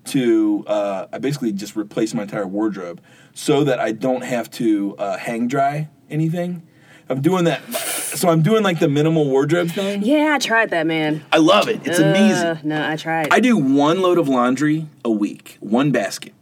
to 0.06 0.64
uh, 0.68 1.08
I 1.14 1.18
basically 1.20 1.54
just 1.54 1.76
replace 1.76 2.14
my 2.14 2.24
entire 2.24 2.46
wardrobe 2.48 3.02
so 3.34 3.64
that 3.64 3.80
I 3.80 3.92
don't 3.94 4.24
have 4.24 4.52
to 4.52 4.96
uh, 4.98 5.18
hang 5.18 5.48
dry 5.48 5.90
anything. 6.10 6.64
I'm 7.10 7.22
doing 7.22 7.44
that, 7.46 7.62
so 7.74 8.30
I'm 8.30 8.42
doing 8.42 8.64
like 8.64 8.80
the 8.80 8.88
minimal 8.88 9.26
wardrobe 9.30 9.70
thing. 9.70 10.04
Yeah, 10.04 10.34
I 10.36 10.40
tried 10.40 10.70
that, 10.72 10.88
man. 10.88 11.24
I 11.32 11.38
love 11.38 11.68
it. 11.68 11.82
It's 11.86 12.00
amazing. 12.00 12.46
Uh, 12.48 12.60
no, 12.64 12.90
I 12.90 12.96
tried. 12.96 13.28
I 13.32 13.40
do 13.42 13.58
one 13.58 14.02
load 14.02 14.18
of 14.18 14.28
laundry 14.30 14.88
a 15.06 15.12
week, 15.12 15.58
one 15.60 15.92
basket. 15.92 16.34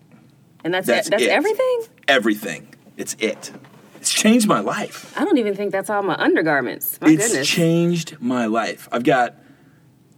and 0.64 0.74
that's 0.74 0.86
That's 0.88 1.08
it. 1.08 1.12
That's 1.12 1.24
it. 1.24 1.30
everything. 1.30 1.82
Everything. 2.08 2.76
It's 2.96 3.16
it. 3.20 3.52
It's 3.96 4.12
changed 4.14 4.48
my 4.48 4.60
life. 4.60 5.14
I 5.20 5.26
don't 5.26 5.38
even 5.40 5.56
think 5.56 5.72
that's 5.72 5.90
all 5.90 6.04
my 6.04 6.16
undergarments. 6.16 7.00
My 7.02 7.10
it's 7.12 7.28
goodness. 7.28 7.48
changed 7.48 8.18
my 8.20 8.46
life. 8.46 8.88
I've 8.92 9.04
got 9.04 9.36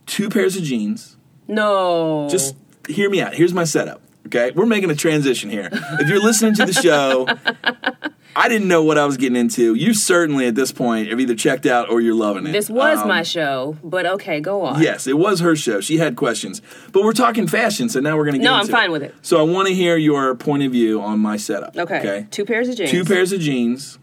two 0.06 0.30
pairs 0.30 0.56
of 0.56 0.64
jeans. 0.64 1.18
no. 1.48 2.28
Just 2.30 2.56
hear 2.88 3.10
me 3.10 3.22
out. 3.22 3.34
Here's 3.34 3.54
my 3.54 3.64
setup. 3.64 4.02
Okay, 4.28 4.52
we're 4.56 4.66
making 4.66 4.90
a 4.90 4.96
transition 4.96 5.50
here. 5.50 5.70
If 5.72 6.08
you're 6.08 6.22
listening 6.24 6.54
to 6.56 6.66
the 6.66 6.74
show, 6.74 7.28
I 8.36 8.48
didn't 8.50 8.68
know 8.70 8.82
what 8.84 8.98
I 8.98 9.06
was 9.06 9.18
getting 9.18 9.36
into. 9.36 9.76
You 9.76 9.94
certainly, 9.94 10.48
at 10.48 10.56
this 10.56 10.72
point, 10.72 11.10
have 11.10 11.20
either 11.20 11.36
checked 11.36 11.66
out 11.66 11.90
or 11.90 12.00
you're 12.02 12.16
loving 12.16 12.48
it. 12.48 12.52
this 12.54 12.70
was 12.70 13.00
Um, 13.00 13.08
my 13.10 13.22
show, 13.22 13.78
but 13.84 14.06
okay, 14.06 14.40
go 14.40 14.62
on. 14.62 14.82
Yes, 14.82 15.08
it 15.08 15.18
was 15.20 15.42
her 15.42 15.56
show. 15.58 15.82
She 15.82 15.98
had 15.98 16.16
questions, 16.16 16.62
but 16.94 17.04
we're 17.04 17.12
talking 17.14 17.48
fashion, 17.48 17.90
so 17.90 18.00
now 18.00 18.16
we're 18.18 18.24
going 18.24 18.34
to 18.36 18.40
get. 18.40 18.46
It. 18.46 18.50
No, 18.50 18.56
I'm 18.56 18.68
fine 18.68 18.92
with 18.92 19.04
it. 19.04 19.14
So 19.22 19.40
I 19.40 19.44
want 19.44 19.68
to 19.68 19.74
hear 19.74 19.98
your 19.98 20.34
point 20.36 20.64
of 20.64 20.72
view 20.72 21.02
on 21.02 21.20
my 21.20 21.36
setup. 21.38 21.78
Okay. 21.78 22.00
Okay. 22.00 22.28
Two 22.32 22.46
pairs 22.46 22.70
of 22.70 22.78
jeans. 22.78 22.92
Two 22.92 23.04
pairs 23.04 23.34
of 23.34 23.42
jeans, 23.42 24.00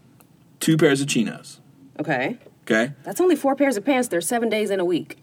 two 0.59 0.77
pairs 0.77 1.01
of 1.01 1.07
chinos. 1.07 1.59
Okay. 1.99 2.37
Okay. 2.63 2.93
That's 3.03 3.19
only 3.19 3.35
four 3.35 3.55
pairs 3.55 3.75
of 3.75 3.83
pants. 3.83 4.07
There's 4.07 4.27
seven 4.27 4.47
days 4.49 4.69
in 4.69 4.79
a 4.79 4.85
week. 4.85 5.17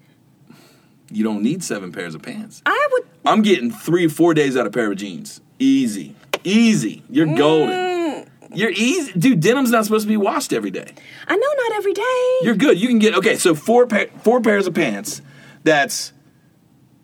You 1.11 1.25
don't 1.25 1.43
need 1.43 1.62
seven 1.65 1.91
pairs 1.93 2.15
of 2.15 2.23
pants. 2.23 2.62
I 2.67 2.88
would. 2.93 3.03
I'm 3.25 3.43
getting 3.43 3.71
three 3.71 4.09
four 4.09 4.35
days 4.35 4.57
out 4.57 4.67
of 4.67 4.73
a 4.73 4.75
pair 4.75 4.91
of 4.91 4.99
jeans. 4.99 5.41
Easy. 5.59 6.15
Easy. 6.45 7.03
You're 7.11 7.27
Mm. 7.27 7.37
golden. 7.37 8.27
You're 8.55 8.71
easy. 8.71 9.12
Dude, 9.12 9.41
denim's 9.41 9.71
not 9.71 9.85
supposed 9.85 10.05
to 10.05 10.09
be 10.09 10.17
washed 10.17 10.53
every 10.53 10.71
day. 10.71 10.87
I 11.27 11.37
know 11.37 11.47
not 11.69 11.77
every 11.77 11.93
day. 11.93 12.37
You're 12.43 12.55
good. 12.55 12.79
You 12.81 12.88
can 12.88 12.99
get, 12.99 13.15
okay, 13.17 13.37
so 13.37 13.55
four, 13.55 13.87
pa- 13.87 14.07
four 14.23 14.41
pairs 14.41 14.67
of 14.67 14.73
pants. 14.75 15.21
That's, 15.65 16.12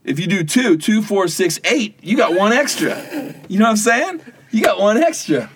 if 0.04 0.18
you 0.18 0.26
do 0.26 0.42
two, 0.44 0.78
two, 0.78 1.02
four, 1.02 1.28
six, 1.28 1.60
eight, 1.64 1.98
you 2.02 2.16
got 2.16 2.34
one 2.34 2.52
extra. 2.52 2.96
You 3.48 3.58
know 3.58 3.66
what 3.66 3.70
I'm 3.72 3.76
saying? 3.76 4.20
You 4.52 4.62
got 4.62 4.80
one 4.80 4.96
extra. 4.96 5.50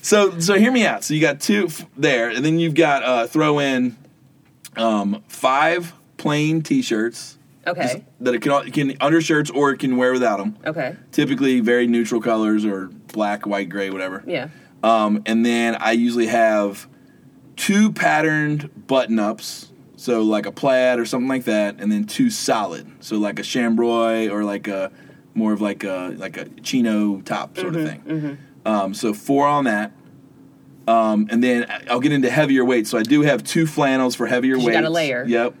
So, 0.00 0.38
so 0.38 0.54
hear 0.54 0.72
me 0.72 0.86
out. 0.86 1.04
So 1.04 1.12
you 1.12 1.20
got 1.20 1.40
two 1.40 1.66
f- 1.66 1.84
there, 1.98 2.30
and 2.30 2.42
then 2.44 2.58
you've 2.58 2.74
got, 2.74 3.02
uh, 3.02 3.26
throw 3.26 3.58
in 3.58 3.96
um, 4.76 5.22
five 5.28 5.92
plain 6.16 6.62
t 6.62 6.80
shirts. 6.80 7.35
Okay. 7.66 8.04
That 8.20 8.34
it 8.34 8.42
can, 8.42 8.66
it 8.66 8.72
can 8.72 8.96
undershirts 9.00 9.50
or 9.50 9.70
it 9.72 9.78
can 9.78 9.96
wear 9.96 10.12
without 10.12 10.38
them. 10.38 10.56
Okay. 10.66 10.96
typically 11.12 11.60
very 11.60 11.86
neutral 11.86 12.20
colors 12.20 12.64
or 12.64 12.86
black, 13.12 13.46
white, 13.46 13.68
gray, 13.68 13.90
whatever. 13.90 14.22
Yeah. 14.26 14.48
Um, 14.82 15.22
and 15.26 15.44
then 15.44 15.76
I 15.76 15.92
usually 15.92 16.26
have 16.26 16.86
two 17.56 17.92
patterned 17.92 18.86
button 18.86 19.18
ups, 19.18 19.72
so 19.96 20.22
like 20.22 20.46
a 20.46 20.52
plaid 20.52 20.98
or 20.98 21.06
something 21.06 21.28
like 21.28 21.44
that, 21.44 21.76
and 21.80 21.90
then 21.90 22.04
two 22.04 22.28
solid, 22.30 22.86
so 23.00 23.16
like 23.16 23.38
a 23.38 23.42
chambray 23.42 24.28
or 24.28 24.44
like 24.44 24.68
a 24.68 24.92
more 25.34 25.52
of 25.52 25.60
like 25.60 25.82
a 25.84 26.14
like 26.18 26.36
a 26.36 26.44
chino 26.60 27.20
top 27.22 27.56
sort 27.58 27.72
Mm-hmm, 27.74 27.86
of 28.10 28.20
thing. 28.20 28.38
Um, 28.64 28.94
so 28.94 29.12
four 29.14 29.46
on 29.46 29.64
that. 29.64 29.92
Um, 30.88 31.26
and 31.30 31.42
then 31.42 31.66
I'll 31.90 31.98
get 32.00 32.12
into 32.12 32.30
heavier 32.30 32.64
weights. 32.64 32.90
So 32.90 32.98
I 32.98 33.02
do 33.02 33.22
have 33.22 33.42
two 33.42 33.66
flannels 33.66 34.14
for 34.14 34.26
heavier 34.26 34.54
'Cause 34.54 34.64
you 34.64 34.72
gotta 34.72 34.90
layer. 34.90 35.24
Yep. 35.26 35.54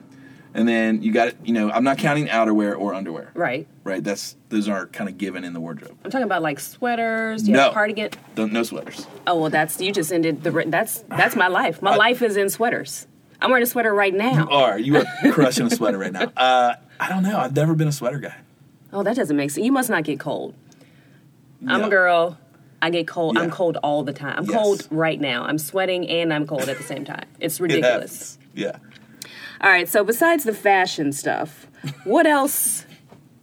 And 0.56 0.66
then 0.66 1.02
you 1.02 1.12
got 1.12 1.28
it, 1.28 1.36
you 1.44 1.52
know 1.52 1.70
I'm 1.70 1.84
not 1.84 1.98
counting 1.98 2.28
outerwear 2.28 2.78
or 2.78 2.94
underwear. 2.94 3.30
Right. 3.34 3.68
Right. 3.84 4.02
That's 4.02 4.36
those 4.48 4.68
aren't 4.68 4.92
kind 4.92 5.08
of 5.10 5.18
given 5.18 5.44
in 5.44 5.52
the 5.52 5.60
wardrobe. 5.60 5.96
I'm 6.02 6.10
talking 6.10 6.24
about 6.24 6.40
like 6.42 6.58
sweaters. 6.58 7.46
You 7.46 7.54
No. 7.54 7.70
cardigan. 7.72 8.10
Don't 8.34 8.52
no 8.52 8.62
sweaters. 8.62 9.06
Oh 9.26 9.38
well, 9.38 9.50
that's 9.50 9.80
you 9.80 9.92
just 9.92 10.10
ended 10.12 10.42
the. 10.42 10.50
That's 10.66 11.04
that's 11.08 11.36
my 11.36 11.48
life. 11.48 11.82
My 11.82 11.94
life 11.94 12.22
is 12.22 12.36
in 12.38 12.48
sweaters. 12.48 13.06
I'm 13.40 13.50
wearing 13.50 13.64
a 13.64 13.66
sweater 13.66 13.92
right 13.92 14.14
now. 14.14 14.48
You 14.48 14.50
Are 14.50 14.78
you 14.78 14.96
are 14.96 15.32
crushing 15.32 15.66
a 15.66 15.70
sweater 15.70 15.98
right 15.98 16.12
now? 16.12 16.32
Uh, 16.36 16.74
I 16.98 17.10
don't 17.10 17.22
know. 17.22 17.38
I've 17.38 17.54
never 17.54 17.74
been 17.74 17.88
a 17.88 17.92
sweater 17.92 18.18
guy. 18.18 18.34
Oh, 18.94 19.02
that 19.02 19.14
doesn't 19.14 19.36
make 19.36 19.50
sense. 19.50 19.62
You 19.66 19.72
must 19.72 19.90
not 19.90 20.04
get 20.04 20.18
cold. 20.18 20.54
I'm 21.66 21.84
a 21.84 21.90
girl. 21.90 22.38
I 22.80 22.88
get 22.90 23.06
cold. 23.06 23.36
I'm 23.36 23.50
cold 23.50 23.76
all 23.82 24.04
the 24.04 24.12
time. 24.14 24.38
I'm 24.38 24.44
Yes. 24.44 24.54
cold 24.54 24.88
right 24.90 25.20
now. 25.20 25.44
I'm 25.44 25.58
sweating 25.58 26.08
and 26.08 26.32
I'm 26.32 26.46
cold 26.46 26.68
at 26.68 26.78
the 26.78 26.82
same 26.84 27.04
time. 27.04 27.24
It's 27.40 27.60
ridiculous. 27.60 28.36
happens. 28.36 28.38
Yeah. 28.54 28.76
All 29.60 29.70
right. 29.70 29.88
So 29.88 30.04
besides 30.04 30.44
the 30.44 30.52
fashion 30.54 31.12
stuff, 31.12 31.66
what 32.04 32.26
else? 32.26 32.84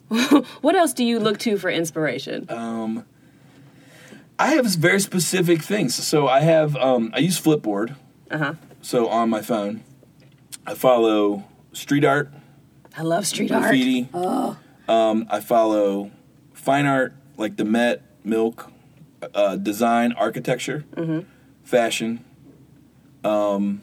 what 0.62 0.76
else 0.76 0.94
do 0.94 1.04
you 1.04 1.20
look 1.20 1.40
to 1.40 1.58
for 1.58 1.70
inspiration? 1.70 2.46
Um, 2.50 3.06
I 4.38 4.50
have 4.56 4.66
very 4.76 5.00
specific 5.00 5.62
things. 5.62 5.96
So 5.96 6.28
I 6.28 6.42
have 6.42 6.76
um, 6.76 7.12
I 7.14 7.20
use 7.20 7.40
Flipboard. 7.40 7.96
Uh 8.30 8.38
huh. 8.38 8.54
So 8.82 9.08
on 9.08 9.30
my 9.30 9.42
phone, 9.42 9.84
I 10.68 10.74
follow 10.74 11.44
street 11.72 12.04
art, 12.04 12.30
I 12.98 13.02
love 13.04 13.26
street 13.26 13.52
art. 13.52 13.64
graffiti. 13.64 14.10
Um, 14.88 15.28
I 15.30 15.40
follow 15.40 16.12
fine 16.54 16.86
art 16.86 17.14
like 17.38 17.56
the 17.56 17.64
Met, 17.66 18.02
Milk, 18.24 18.72
uh, 19.34 19.56
design, 19.56 20.12
architecture, 20.14 20.84
fashion. 21.64 22.24
Um, 23.24 23.82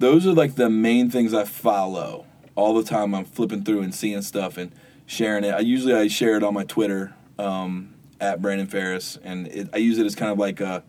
those 0.00 0.26
are 0.26 0.32
like 0.32 0.56
the 0.56 0.68
main 0.68 1.10
things 1.10 1.32
I 1.32 1.44
follow 1.44 2.26
all 2.56 2.74
the 2.74 2.82
time. 2.82 3.14
I'm 3.14 3.24
flipping 3.24 3.62
through 3.64 3.82
and 3.82 3.94
seeing 3.94 4.22
stuff 4.22 4.56
and 4.58 4.72
sharing 5.06 5.44
it. 5.44 5.50
I 5.54 5.60
usually 5.60 5.94
I 5.94 6.08
share 6.08 6.36
it 6.36 6.42
on 6.42 6.54
my 6.54 6.64
Twitter 6.64 7.14
um, 7.38 7.94
at 8.20 8.42
Brandon 8.42 8.66
Faris, 8.66 9.18
and 9.22 9.46
it, 9.48 9.68
I 9.72 9.76
use 9.76 9.98
it 9.98 10.06
as 10.06 10.14
kind 10.16 10.32
of 10.32 10.38
like 10.38 10.60
a. 10.60 10.82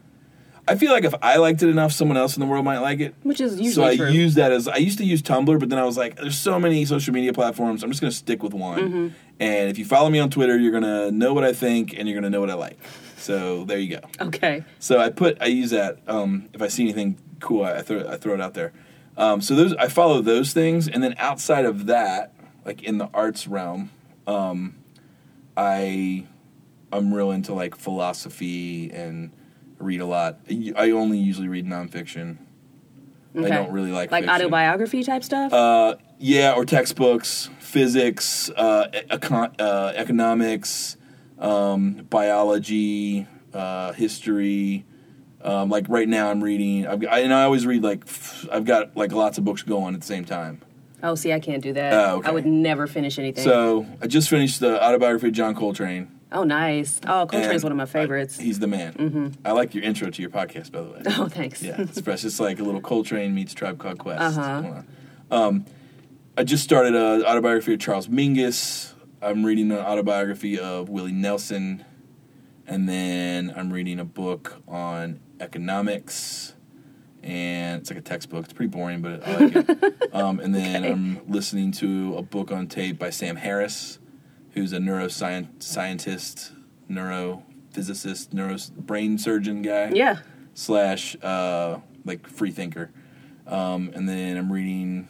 I 0.67 0.76
feel 0.76 0.91
like 0.91 1.04
if 1.04 1.13
I 1.21 1.38
liked 1.38 1.63
it 1.63 1.69
enough, 1.69 1.91
someone 1.91 2.17
else 2.17 2.36
in 2.38 2.39
the 2.39 2.45
world 2.45 2.63
might 2.63 2.78
like 2.78 3.00
it. 3.00 3.15
Which 3.24 3.41
is 3.41 3.60
usually 3.60 3.71
So 3.74 3.84
I 3.84 3.97
true. 3.97 4.10
use 4.10 4.36
that 4.36 4.52
as 4.52 4.67
I 4.67 4.78
used 4.78 5.00
to 5.00 5.04
use 5.06 5.21
Tumblr, 5.21 5.60
but 5.60 5.69
then 5.69 5.80
I 5.80 5.84
was 5.84 5.97
like, 5.97 6.15
there's 6.17 6.38
so 6.38 6.60
many 6.60 6.86
social 6.86 7.13
media 7.13 7.34
platforms. 7.34 7.84
I'm 7.84 7.89
just 7.89 8.00
gonna 8.00 8.12
stick 8.12 8.41
with 8.43 8.54
one. 8.54 8.80
Mm-hmm. 8.80 9.08
And 9.39 9.69
if 9.69 9.78
you 9.80 9.86
follow 9.86 10.10
me 10.10 10.19
on 10.19 10.30
Twitter, 10.30 10.58
you're 10.58 10.71
gonna 10.71 11.10
know 11.12 11.34
what 11.34 11.43
I 11.43 11.52
think 11.52 11.95
and 11.97 12.08
you're 12.08 12.15
gonna 12.15 12.30
know 12.30 12.39
what 12.39 12.52
I 12.52 12.54
like. 12.54 12.78
So 13.17 13.65
there 13.65 13.80
you 13.80 13.97
go. 13.97 14.26
okay. 14.28 14.63
So 14.80 15.00
I 15.00 15.10
put 15.10 15.41
I 15.41 15.47
use 15.47 15.71
that. 15.71 15.97
Um, 16.08 16.47
if 16.54 16.62
I 16.62 16.67
see 16.67 16.84
anything 16.84 17.17
cool, 17.39 17.63
I, 17.65 17.78
I 17.78 17.82
throw 17.82 18.08
I 18.08 18.17
throw 18.17 18.34
it 18.36 18.39
out 18.41 18.54
there. 18.54 18.71
Um, 19.22 19.40
so 19.40 19.56
those 19.56 19.76
I 19.76 19.88
follow 19.88 20.22
those 20.22 20.52
things, 20.52 20.88
and 20.88 21.04
then 21.04 21.14
outside 21.20 21.66
of 21.66 21.86
that, 21.86 22.34
like 22.66 22.82
in 22.82 22.98
the 22.98 23.08
arts 23.14 23.48
realm, 23.48 23.92
um, 24.26 24.76
I 25.56 26.26
I'm 26.92 27.14
real 27.14 27.30
into 27.30 27.54
like 27.54 27.76
philosophy 27.76 28.92
and 28.92 29.32
read 29.78 30.02
a 30.02 30.08
lot. 30.08 30.40
I 30.76 30.90
only 30.90 31.20
usually 31.20 31.48
read 31.48 31.68
nonfiction. 31.68 32.38
Okay. 33.36 33.46
I 33.46 33.50
don't 33.50 33.72
really 33.72 33.92
like 33.92 34.12
like 34.12 34.24
fiction. 34.24 34.42
autobiography 34.42 35.04
type 35.04 35.24
stuff. 35.24 35.54
Uh, 35.54 35.96
yeah, 36.18 36.54
or 36.54 36.66
textbooks, 36.66 37.52
physics, 37.60 38.50
uh, 38.56 38.88
econ- 38.92 39.54
uh, 39.60 39.94
economics, 39.96 40.98
um, 41.38 42.08
biology, 42.10 43.28
uh, 43.54 43.94
history. 43.94 44.84
Um, 45.43 45.69
like 45.69 45.88
right 45.89 46.08
now, 46.08 46.30
I'm 46.30 46.43
reading, 46.43 46.86
I've, 46.88 47.04
I, 47.06 47.19
and 47.19 47.34
I 47.34 47.43
always 47.43 47.65
read 47.65 47.84
like 47.84 48.04
I've 48.51 48.65
got 48.65 48.95
like 48.95 49.12
lots 49.12 49.38
of 49.38 49.43
books 49.45 49.63
going 49.63 49.93
at 49.95 50.01
the 50.01 50.08
same 50.08 50.25
time. 50.25 50.62
oh, 51.04 51.15
see, 51.15 51.34
I 51.34 51.39
can't 51.39 51.63
do 51.63 51.73
that. 51.73 51.93
Oh, 51.93 52.17
okay. 52.17 52.30
I 52.30 52.32
would 52.32 52.45
never 52.45 52.86
finish 52.88 53.17
anything. 53.17 53.43
So 53.43 53.86
I 54.01 54.08
just 54.08 54.30
finished 54.30 54.60
the 54.60 54.84
autobiography 54.84 55.27
of 55.30 55.34
John 55.34 55.56
Coltrane. 55.56 56.12
oh, 56.32 56.43
nice. 56.43 56.99
Oh, 57.08 57.25
Coltrane's 57.27 57.63
one 57.63 57.71
of 57.71 57.77
my 57.77 57.86
favorites. 57.88 58.39
I- 58.39 58.43
he's 58.43 58.60
the 58.60 58.67
man. 58.67 58.93
Mm-hmm. 58.93 59.27
I 59.43 59.51
like 59.54 59.73
your 59.73 59.84
intro 59.84 60.10
to 60.12 60.21
your 60.21 60.30
podcast, 60.32 60.71
by 60.71 60.82
the 60.82 60.89
way. 60.91 61.01
oh, 61.17 61.27
thanks. 61.27 61.62
Yeah, 61.63 61.75
it's 61.82 61.99
fresh. 62.01 62.23
It's 62.23 62.39
like 62.39 62.60
a 62.60 62.63
little 62.63 62.82
Coltrane 62.82 63.34
meets 63.34 63.54
Tribe 63.54 63.80
Called 63.80 63.97
Quest. 63.97 64.38
Uh-huh. 64.38 64.82
Um, 65.32 65.65
I 66.38 66.43
just 66.43 66.63
started 66.63 66.93
an 66.95 67.23
autobiography 67.25 67.73
of 67.73 67.80
Charles 67.80 68.08
Mingus. 68.08 68.93
I'm 69.21 69.45
reading 69.45 69.71
an 69.71 69.77
autobiography 69.80 70.58
of 70.60 70.88
Willie 70.89 71.12
Nelson, 71.12 71.84
and 72.67 72.88
then 72.88 73.54
I'm 73.56 73.71
reading 73.73 73.99
a 73.99 74.06
book 74.06 74.62
on 74.67 75.19
economics, 75.41 76.54
and 77.23 77.82
it's 77.82 77.89
like 77.89 77.99
a 77.99 78.01
textbook. 78.04 78.45
It's 78.45 78.54
pretty 78.54 78.69
boring, 78.69 79.01
but 79.01 79.27
I 79.27 79.38
like 79.38 79.56
it. 79.56 80.10
um, 80.15 80.39
and 80.39 80.54
then 80.56 80.84
Okay. 80.84 80.91
I'm 80.93 81.21
listening 81.27 81.71
to 81.73 82.15
a 82.17 82.21
book 82.21 82.51
on 82.51 82.67
tape 82.67 82.97
by 82.99 83.10
Sam 83.10 83.36
Harris, 83.36 83.99
who's 84.51 84.71
a 84.73 84.77
neuroscientist, 84.77 85.63
scientist, 85.63 86.51
neurophysicist, 86.89 88.34
neuro 88.34 88.58
brain 88.77 89.17
surgeon 89.17 89.62
guy 89.62 89.91
Yeah. 89.93 90.17
slash 90.54 91.15
uh, 91.21 91.80
like 92.06 92.27
free 92.27 92.51
thinker. 92.51 92.91
Um, 93.47 93.91
and 93.93 94.08
then 94.08 94.38
I'm 94.38 94.51
reading 94.51 95.08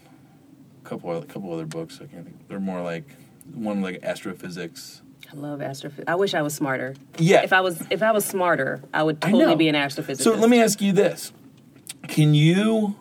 a 0.84 0.88
couple 0.90 1.16
a 1.16 1.26
couple 1.26 1.54
other 1.54 1.66
books. 1.66 2.00
I 2.02 2.06
can't 2.08 2.26
think. 2.26 2.48
They're 2.48 2.60
more 2.60 2.82
like 2.82 3.06
one 3.54 3.82
like 3.82 4.04
astrophysics. 4.04 5.01
I 5.32 5.36
love 5.38 5.62
astrophysics. 5.62 6.10
I 6.10 6.16
wish 6.16 6.34
I 6.34 6.42
was 6.42 6.54
smarter. 6.54 6.96
Yeah. 7.18 7.42
If 7.44 7.54
I 7.54 7.62
was 7.62 7.82
if 7.90 8.04
I 8.04 8.12
was 8.12 8.26
smarter, 8.26 8.82
I 8.94 9.04
would 9.04 9.22
totally 9.22 9.46
know. 9.46 9.56
be 9.56 9.70
an 9.70 9.76
astrophysicist. 9.76 10.22
So 10.22 10.34
let 10.34 10.50
me 10.50 10.62
ask 10.62 10.82
you 10.82 10.92
this: 10.92 11.32
Can 12.08 12.34
you, 12.34 12.96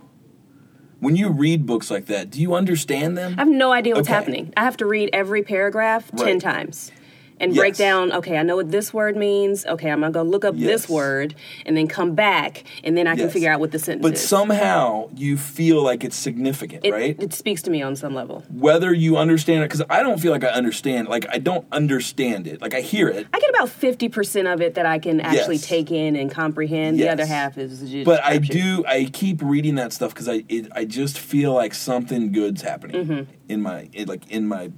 when 1.00 1.16
you 1.16 1.28
read 1.30 1.66
books 1.66 1.90
like 1.90 2.06
that, 2.06 2.30
do 2.30 2.40
you 2.40 2.54
understand 2.54 3.18
them? 3.18 3.34
I 3.36 3.42
have 3.42 3.48
no 3.48 3.72
idea 3.72 3.94
what's 3.94 4.08
Okay. 4.08 4.14
happening. 4.14 4.52
I 4.56 4.62
have 4.64 4.76
to 4.78 4.86
read 4.86 5.10
every 5.12 5.42
paragraph 5.42 6.10
ten 6.16 6.38
times. 6.38 6.92
And 7.40 7.54
break 7.54 7.74
down, 7.76 8.12
okay, 8.12 8.36
I 8.36 8.42
know 8.42 8.54
what 8.56 8.70
this 8.70 8.92
word 8.94 9.16
means. 9.16 9.64
Okay, 9.66 9.90
I'm 9.90 10.00
gonna 10.00 10.12
go 10.12 10.22
look 10.22 10.44
up 10.44 10.54
Yes. 10.56 10.68
this 10.82 10.88
word 10.90 11.34
and 11.64 11.76
then 11.76 11.88
come 11.88 12.14
back 12.14 12.64
and 12.84 12.96
then 12.96 13.06
I 13.06 13.12
can 13.16 13.24
Yes. 13.24 13.32
figure 13.32 13.50
out 13.50 13.58
what 13.60 13.72
the 13.72 13.78
sentence 13.78 14.02
but 14.02 14.12
is. 14.14 14.20
But 14.20 14.28
somehow 14.28 15.08
you 15.16 15.36
feel 15.38 15.82
like 15.82 16.04
it's 16.04 16.16
significant, 16.16 16.84
it, 16.84 16.92
right? 16.92 17.16
it 17.18 17.32
speaks 17.32 17.62
to 17.62 17.70
me 17.70 17.80
on 17.82 17.96
some 17.96 18.14
level. 18.14 18.44
Whether 18.52 18.92
you 18.92 19.16
understand 19.16 19.64
it, 19.64 19.70
because 19.70 19.82
I 19.88 20.02
don't 20.02 20.20
feel 20.20 20.32
like 20.32 20.44
I 20.44 20.48
understand. 20.48 21.08
Like 21.08 21.26
I 21.30 21.38
don't 21.38 21.66
understand 21.72 22.46
it. 22.46 22.60
Like 22.60 22.74
I 22.74 22.80
hear 22.82 23.08
it, 23.08 23.26
I 23.32 23.40
get 23.40 23.50
about 23.50 23.70
fifty 23.70 24.08
percent 24.10 24.46
of 24.46 24.60
it 24.60 24.74
that 24.74 24.84
I 24.86 24.98
can 24.98 25.20
actually 25.20 25.56
Yes. 25.56 25.66
take 25.66 25.90
in 25.90 26.16
and 26.16 26.30
comprehend. 26.30 26.98
The 27.00 27.08
other 27.08 27.26
half 27.26 27.56
is 27.56 27.80
just 27.90 28.04
but 28.04 28.22
I 28.22 28.36
do. 28.38 28.84
I 28.86 29.04
keep 29.10 29.40
reading 29.42 29.76
that 29.76 29.92
stuff 29.94 30.12
because 30.12 30.28
I 30.28 30.44
it, 30.48 30.68
I 30.72 30.84
just 30.84 31.18
feel 31.18 31.54
like 31.54 31.72
something 31.74 32.32
good's 32.32 32.62
happening 32.62 33.06
Mm-hmm. 33.06 33.32
in 33.48 33.62
my 33.62 33.88
it, 33.94 34.08
like 34.08 34.30
in 34.30 34.46
my 34.46 34.70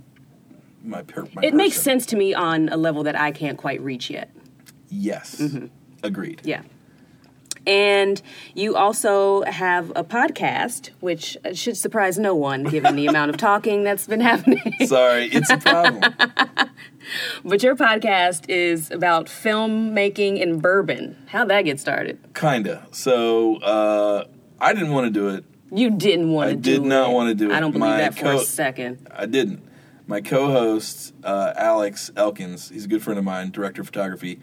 my, 0.83 1.03
per, 1.03 1.27
my 1.35 1.43
It 1.43 1.55
makes 1.55 1.81
sense 1.81 2.07
to 2.07 2.17
me 2.17 2.35
on 2.35 2.69
a 2.69 2.77
level 2.77 3.03
that 3.05 3.19
I 3.19 3.31
can't 3.31 3.59
quite 3.59 3.81
reach 3.81 4.11
yet. 4.11 4.31
Yes, 4.89 5.41
agreed. 6.03 6.39
Mm-hmm. 6.39 6.49
Yeah. 6.49 6.63
And 7.65 8.21
you 8.55 8.75
also 8.75 9.43
have 9.45 9.91
a 9.95 10.03
podcast, 10.03 10.91
which 11.01 11.37
should 11.55 11.77
surprise 11.77 12.19
no 12.19 12.35
one 12.35 12.65
given 12.65 12.97
the 12.97 13.07
amount 13.07 13.31
of 13.31 13.37
talking 13.51 13.85
that's 13.85 14.07
been 14.07 14.21
happening. 14.21 14.75
Sorry, 14.85 15.27
it's 15.27 15.51
a 15.51 15.59
problem. 15.59 16.03
But 17.45 17.63
your 17.63 17.75
podcast 17.75 18.49
is 18.49 18.91
about 18.91 19.27
filmmaking 19.27 20.41
in 20.41 20.61
bourbon. 20.61 21.17
How'd 21.27 21.49
that 21.49 21.63
get 21.63 21.81
started? 21.81 22.19
Kinda. 22.35 22.87
So 22.93 23.57
uh, 23.57 24.25
I 24.61 24.73
didn't 24.73 24.93
want 24.93 25.07
to 25.07 25.11
do 25.11 25.29
it. 25.29 25.45
You 25.73 25.91
didn't 25.91 26.31
want 26.31 26.51
to 26.51 26.57
do 26.57 26.71
it. 26.71 26.75
I 26.75 26.79
did 26.79 26.87
not 26.87 27.13
wanna 27.13 27.35
do 27.35 27.51
it. 27.51 27.55
I 27.55 27.61
don't 27.61 27.73
believe 27.73 27.91
My 27.91 27.97
that 27.99 28.15
for 28.15 28.33
a 28.33 28.39
second. 28.39 29.09
I 29.11 29.27
didn't. 29.27 29.63
My 30.07 30.21
co-host 30.21 31.15
uh, 31.23 31.53
Alex 31.57 32.11
Elkins, 32.17 32.69
he's 32.69 32.85
a 32.85 32.89
good 32.89 33.03
friend 33.03 33.19
of 33.19 33.25
mine, 33.25 33.51
director 33.51 33.83
of 33.83 33.87
photography. 33.87 34.41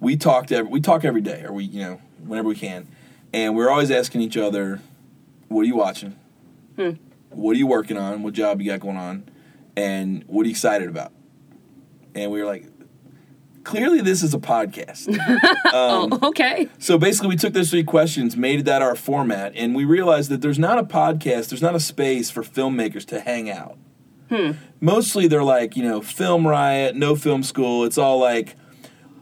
We 0.00 0.16
talked. 0.16 0.50
Every, 0.50 0.70
we 0.70 0.80
talk 0.80 1.04
every 1.04 1.20
day, 1.20 1.44
or 1.44 1.52
we, 1.52 1.64
you 1.64 1.80
know, 1.82 2.00
whenever 2.24 2.48
we 2.48 2.56
can, 2.56 2.88
and 3.32 3.54
we're 3.54 3.70
always 3.70 3.90
asking 3.90 4.22
each 4.22 4.36
other, 4.36 4.80
"What 5.48 5.62
are 5.62 5.64
you 5.64 5.76
watching? 5.76 6.16
Hmm. 6.76 6.90
What 7.30 7.52
are 7.52 7.58
you 7.58 7.66
working 7.66 7.96
on? 7.96 8.22
What 8.22 8.34
job 8.34 8.60
you 8.60 8.70
got 8.70 8.80
going 8.80 8.96
on? 8.96 9.28
And 9.76 10.24
what 10.26 10.42
are 10.42 10.46
you 10.46 10.50
excited 10.52 10.88
about?" 10.88 11.12
And 12.14 12.30
we 12.30 12.40
were 12.40 12.46
like, 12.46 12.66
"Clearly, 13.62 14.00
this 14.00 14.22
is 14.22 14.34
a 14.34 14.38
podcast." 14.38 15.18
Um, 15.74 16.12
oh, 16.12 16.28
okay. 16.28 16.68
So 16.78 16.98
basically, 16.98 17.30
we 17.30 17.36
took 17.36 17.52
those 17.52 17.68
three 17.70 17.82
questions, 17.82 18.36
made 18.36 18.64
that 18.66 18.80
our 18.80 18.94
format, 18.94 19.52
and 19.56 19.74
we 19.74 19.84
realized 19.84 20.30
that 20.30 20.40
there's 20.40 20.58
not 20.58 20.78
a 20.78 20.84
podcast, 20.84 21.48
there's 21.48 21.62
not 21.62 21.74
a 21.74 21.80
space 21.80 22.30
for 22.30 22.44
filmmakers 22.44 23.04
to 23.06 23.18
hang 23.18 23.50
out. 23.50 23.76
Hmm. 24.34 24.52
Mostly, 24.80 25.28
they're 25.28 25.44
like, 25.44 25.76
you 25.76 25.82
know, 25.82 26.00
Film 26.00 26.46
Riot, 26.46 26.96
No 26.96 27.14
Film 27.14 27.42
School. 27.42 27.84
It's 27.84 27.98
all 27.98 28.18
like, 28.18 28.56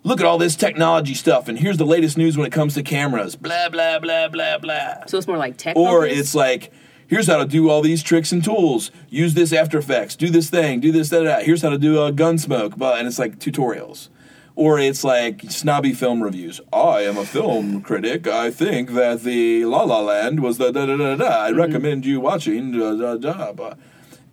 look 0.04 0.20
at 0.20 0.26
all 0.26 0.38
this 0.38 0.56
technology 0.56 1.14
stuff, 1.14 1.48
and 1.48 1.58
here's 1.58 1.76
the 1.76 1.86
latest 1.86 2.16
news 2.16 2.36
when 2.36 2.46
it 2.46 2.52
comes 2.52 2.74
to 2.74 2.82
cameras. 2.82 3.36
Blah 3.36 3.68
blah 3.68 3.98
blah 3.98 4.28
blah 4.28 4.58
blah. 4.58 5.06
So 5.06 5.18
it's 5.18 5.26
more 5.26 5.36
like 5.36 5.56
tech. 5.56 5.76
Or 5.76 6.06
it's 6.06 6.34
like, 6.34 6.72
here's 7.06 7.26
how 7.26 7.36
to 7.38 7.44
do 7.44 7.68
all 7.68 7.82
these 7.82 8.02
tricks 8.02 8.32
and 8.32 8.42
tools. 8.42 8.90
Use 9.08 9.34
this 9.34 9.52
After 9.52 9.78
Effects. 9.78 10.16
Do 10.16 10.30
this 10.30 10.50
thing. 10.50 10.80
Do 10.80 10.92
this, 10.92 11.10
that, 11.10 11.24
that. 11.24 11.44
Here's 11.44 11.62
how 11.62 11.70
to 11.70 11.78
do 11.78 12.02
a 12.02 12.10
gun 12.10 12.38
smoke. 12.38 12.76
But 12.76 12.98
and 12.98 13.06
it's 13.06 13.18
like 13.18 13.38
tutorials. 13.38 14.08
Or 14.54 14.78
it's 14.78 15.02
like 15.02 15.50
snobby 15.50 15.92
film 15.94 16.22
reviews. 16.22 16.60
I 16.72 17.02
am 17.02 17.16
a 17.16 17.24
film 17.24 17.80
critic. 17.80 18.26
I 18.26 18.50
think 18.50 18.90
that 18.90 19.22
the 19.22 19.64
La 19.64 19.82
La 19.84 20.00
Land 20.00 20.40
was 20.40 20.58
the 20.58 20.70
da 20.70 20.86
da 20.86 20.96
da 20.96 21.16
da. 21.16 21.24
I 21.24 21.50
mm-hmm. 21.50 21.58
recommend 21.58 22.04
you 22.04 22.20
watching 22.20 22.72
da 22.72 22.94
da 22.94 23.16
da. 23.16 23.52
Blah. 23.52 23.74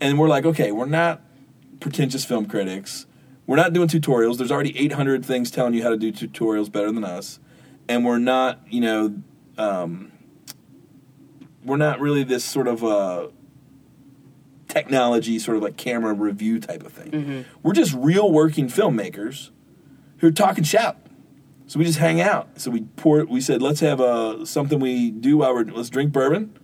And 0.02 0.18
we're 0.18 0.28
like, 0.28 0.46
okay, 0.46 0.72
we're 0.72 0.86
not 0.86 1.22
pretentious 1.80 2.26
film 2.26 2.46
critics. 2.46 3.06
We're 3.46 3.56
not 3.56 3.74
doing 3.74 3.88
tutorials. 3.88 4.38
There's 4.38 4.52
already 4.52 4.78
800 4.78 5.26
things 5.26 5.50
telling 5.52 5.74
you 5.74 5.84
how 5.84 5.90
to 5.90 5.98
do 5.98 6.12
tutorials 6.12 6.72
better 6.72 6.92
than 6.92 7.04
us. 7.04 7.40
And 7.88 8.06
we're 8.06 8.20
not, 8.20 8.60
you 8.70 8.82
know, 8.82 9.16
um, 9.58 10.12
we're 11.64 11.78
not 11.78 12.00
really 12.00 12.24
this 12.24 12.46
sort 12.46 12.68
of 12.68 12.84
uh, 12.84 13.28
technology, 14.68 15.40
sort 15.40 15.58
of 15.58 15.64
like 15.64 15.78
camera 15.78 16.14
review 16.14 16.60
type 16.60 16.84
of 16.84 16.94
thing. 16.94 17.46
We're 17.64 17.74
just 17.74 17.94
real 17.94 18.32
working 18.32 18.68
filmmakers 18.68 19.50
who 20.18 20.32
talk 20.32 20.58
and 20.58 20.68
shout. 20.68 20.98
So 21.66 21.78
we 21.80 21.86
just 21.86 22.00
hang 22.00 22.20
out. 22.22 22.60
So 22.60 22.72
we 22.72 22.82
pour. 22.82 23.24
We 23.26 23.42
said, 23.42 23.62
let's 23.62 23.80
have 23.82 24.00
a 24.00 24.46
something 24.46 24.80
we 24.80 25.12
do 25.12 25.38
while 25.38 25.54
we're 25.54 25.66
let's 25.66 25.90
drink 25.90 26.12
bourbon. 26.12 26.58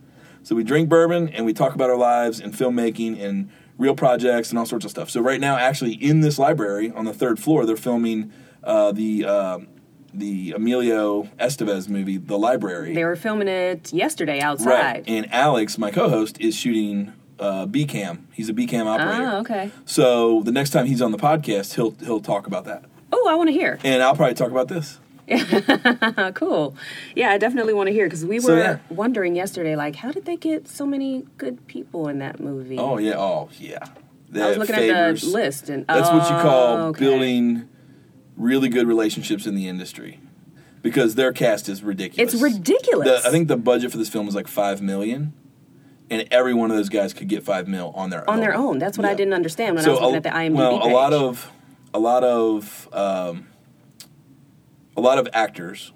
So 0.46 0.54
we 0.54 0.62
drink 0.62 0.88
bourbon 0.88 1.28
and 1.30 1.44
we 1.44 1.52
talk 1.52 1.74
about 1.74 1.90
our 1.90 1.96
lives 1.96 2.38
and 2.38 2.52
filmmaking 2.54 3.20
and 3.20 3.50
real 3.78 3.96
projects 3.96 4.50
and 4.50 4.58
all 4.60 4.64
sorts 4.64 4.84
of 4.84 4.92
stuff. 4.92 5.10
So 5.10 5.20
right 5.20 5.40
now, 5.40 5.56
actually, 5.56 5.94
in 5.94 6.20
this 6.20 6.38
library 6.38 6.92
on 6.92 7.04
the 7.04 7.12
third 7.12 7.40
floor, 7.40 7.66
they're 7.66 7.76
filming 7.76 8.32
uh, 8.62 8.92
the 8.92 9.24
uh, 9.24 9.58
the 10.14 10.52
Emilio 10.52 11.24
Estevez 11.40 11.88
movie, 11.88 12.18
The 12.18 12.38
Library. 12.38 12.94
they 12.94 13.04
were 13.04 13.16
filming 13.16 13.48
it 13.48 13.92
yesterday 13.92 14.38
outside. 14.38 14.68
Right. 14.68 15.04
And 15.08 15.26
Alex, 15.34 15.78
my 15.78 15.90
co-host, 15.90 16.40
is 16.40 16.54
shooting 16.54 17.12
uh, 17.40 17.66
B 17.66 17.84
cam. 17.84 18.28
He's 18.32 18.48
a 18.48 18.52
B 18.52 18.68
cam 18.68 18.86
operator. 18.86 19.26
Oh, 19.26 19.38
okay. 19.40 19.72
So 19.84 20.42
the 20.42 20.52
next 20.52 20.70
time 20.70 20.86
he's 20.86 21.02
on 21.02 21.10
the 21.10 21.18
podcast, 21.18 21.74
he'll 21.74 21.90
he'll 22.04 22.20
talk 22.20 22.46
about 22.46 22.66
that, 22.66 22.84
Oh, 23.12 23.26
I 23.28 23.34
want 23.34 23.48
to 23.48 23.52
hear. 23.52 23.80
and 23.82 24.00
I'll 24.00 24.14
probably 24.14 24.34
talk 24.34 24.52
about 24.52 24.68
this. 24.68 25.00
Uh, 25.30 26.30
cool. 26.34 26.76
Yeah, 27.14 27.30
I 27.30 27.38
definitely 27.38 27.74
want 27.74 27.88
to 27.88 27.92
hear 27.92 28.06
because 28.06 28.24
we 28.24 28.36
were 28.36 28.40
So, 28.40 28.56
yeah. 28.56 28.78
wondering 28.88 29.34
yesterday, 29.36 29.76
like, 29.76 29.96
how 29.96 30.12
did 30.12 30.24
they 30.24 30.36
get 30.36 30.68
so 30.68 30.86
many 30.86 31.24
good 31.38 31.66
people 31.66 32.08
in 32.08 32.18
that 32.20 32.40
movie? 32.40 32.78
Oh 32.78 32.98
yeah, 32.98 33.14
oh 33.18 33.48
yeah. 33.58 33.78
I 34.34 34.48
was 34.48 34.58
looking 34.58 34.74
favors- 34.74 35.22
at 35.22 35.26
the 35.28 35.32
list, 35.34 35.68
and 35.68 35.86
That's 35.86 36.08
what 36.10 36.22
you 36.30 36.36
call 36.42 36.76
Oh, 36.76 36.86
okay. 36.88 37.00
building 37.00 37.68
really 38.36 38.68
good 38.68 38.86
relationships 38.86 39.46
in 39.46 39.54
the 39.54 39.66
industry, 39.68 40.20
because 40.82 41.14
their 41.14 41.32
cast 41.32 41.68
is 41.68 41.82
ridiculous. 41.82 42.34
It's 42.34 42.42
ridiculous. 42.42 43.22
The, 43.22 43.28
I 43.28 43.30
think 43.30 43.48
the 43.48 43.56
budget 43.56 43.92
for 43.92 43.98
this 43.98 44.08
film 44.08 44.26
was 44.26 44.34
like 44.34 44.46
five 44.48 44.82
million, 44.82 45.32
and 46.10 46.26
every 46.30 46.54
one 46.54 46.70
of 46.70 46.76
those 46.76 46.88
guys 46.90 47.14
could 47.14 47.28
get 47.28 47.42
five 47.44 47.66
mil 47.66 47.92
on 47.96 48.10
their 48.10 48.28
own. 48.28 48.34
on 48.34 48.40
their 48.40 48.54
own. 48.54 48.78
That's 48.78 48.98
what 48.98 49.06
I 49.06 49.14
didn't 49.14 49.32
understand 49.34 49.76
when 49.76 49.84
I 49.84 49.88
was 49.88 50.00
looking 50.00 50.14
a, 50.14 50.18
at 50.18 50.22
the 50.24 50.28
IMDb 50.30 50.54
well, 50.54 50.80
page. 50.80 50.90
a 50.90 50.94
lot 50.94 51.12
of 51.14 51.50
a 51.94 51.98
lot 51.98 52.24
of 52.24 52.88
um, 52.92 53.46
a 54.96 55.00
lot 55.00 55.18
of 55.18 55.28
actors 55.32 55.92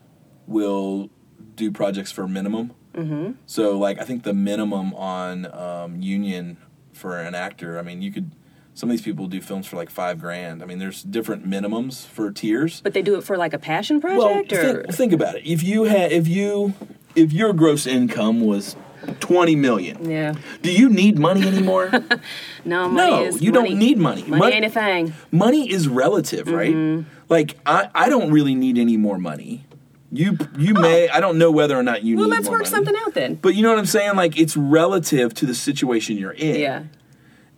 will 0.47 1.11
do 1.55 1.71
projects 1.71 2.13
for 2.13 2.27
minimum. 2.29 2.73
Mm-hmm. 2.95 3.33
So, 3.47 3.79
like, 3.79 4.01
I 4.01 4.05
think 4.05 4.25
the 4.25 4.35
minimum 4.35 4.95
on 4.95 5.47
um, 5.55 6.03
union 6.03 6.57
for 6.93 7.19
an 7.19 7.35
actor. 7.35 7.79
I 7.79 7.83
mean, 7.83 8.03
you 8.03 8.13
could. 8.13 8.33
Some 8.73 8.89
of 8.89 8.93
these 8.93 9.03
people 9.03 9.27
do 9.27 9.41
films 9.41 9.67
for 9.67 9.77
like 9.77 9.91
five 9.91 10.21
grand. 10.21 10.63
I 10.63 10.67
mean, 10.67 10.79
there's 10.79 11.03
different 11.03 11.47
minimums 11.47 12.07
for 12.07 12.31
tiers. 12.31 12.81
but 12.81 12.95
they 12.95 13.03
do 13.03 13.17
it 13.17 13.25
for 13.25 13.37
like 13.37 13.53
a 13.53 13.59
passion 13.59 14.01
Well, 14.01 14.21
project, 14.21 14.53
or 14.53 14.83
think, 14.83 14.95
think 14.95 15.13
about 15.13 15.35
it. 15.35 15.45
If 15.45 15.63
you 15.63 15.85
had, 15.85 16.13
if 16.13 16.29
you, 16.29 16.73
if 17.15 17.33
your 17.33 17.53
gross 17.53 17.87
income 17.87 18.41
was 18.41 18.77
twenty 19.21 19.57
million, 19.57 20.09
yeah, 20.11 20.35
do 20.63 20.73
you 20.73 20.89
need 20.89 21.19
money 21.19 21.47
anymore? 21.47 21.91
no, 22.65 22.89
money 22.89 23.11
no, 23.11 23.25
is 23.25 23.43
you 23.43 23.53
money. 23.53 23.69
don't 23.71 23.79
need 23.79 23.99
money. 23.99 24.23
Money 24.23 24.39
Mon- 24.41 24.53
ain't 24.53 24.65
a 24.65 24.71
thing. 24.71 25.13
money 25.31 25.71
is 25.71 25.89
relative, 25.89 26.49
right? 26.49 26.75
Mm-hmm. 26.75 27.09
Like 27.29 27.57
I, 27.67 27.89
I 27.95 28.09
don't 28.09 28.31
really 28.33 28.55
need 28.55 28.79
any 28.79 28.97
more 28.97 29.19
money. 29.19 29.65
You 30.13 30.37
you 30.59 30.75
may 30.75 31.09
oh. 31.09 31.13
I 31.15 31.21
don't 31.21 31.39
know 31.39 31.51
whether 31.53 31.77
or 31.79 31.83
not 31.85 32.03
you 32.03 32.17
Well, 32.17 32.29
let's 32.29 32.49
work 32.49 32.63
money. 32.63 32.71
something 32.71 32.95
out 33.07 33.15
then. 33.15 33.37
But 33.37 33.55
you 33.55 33.63
know 33.63 33.71
what 33.71 33.79
I'm 33.79 33.87
saying? 33.87 34.17
Like 34.17 34.37
it's 34.39 34.57
relative 34.57 35.35
to 35.35 35.47
the 35.47 35.55
situation 35.55 36.17
you're 36.19 36.33
in. 36.33 36.57
Yeah, 36.61 36.83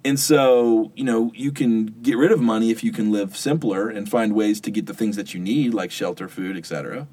And 0.05 0.21
so, 0.21 0.93
you 0.95 1.05
know, 1.05 1.33
you 1.35 1.51
can 1.51 1.87
get 2.03 2.19
rid 2.19 2.31
of 2.31 2.41
money 2.41 2.71
if 2.71 2.85
you 2.85 2.93
can 2.93 3.11
live 3.11 3.37
simpler 3.39 3.89
and 3.89 4.07
find 4.07 4.35
ways 4.35 4.61
to 4.63 4.71
get 4.71 4.85
the 4.85 4.93
things 4.93 5.17
that 5.17 5.33
you 5.33 5.41
need, 5.41 5.73
like 5.73 5.91
shelter, 5.91 6.29
food, 6.29 6.57
etc. 6.59 7.07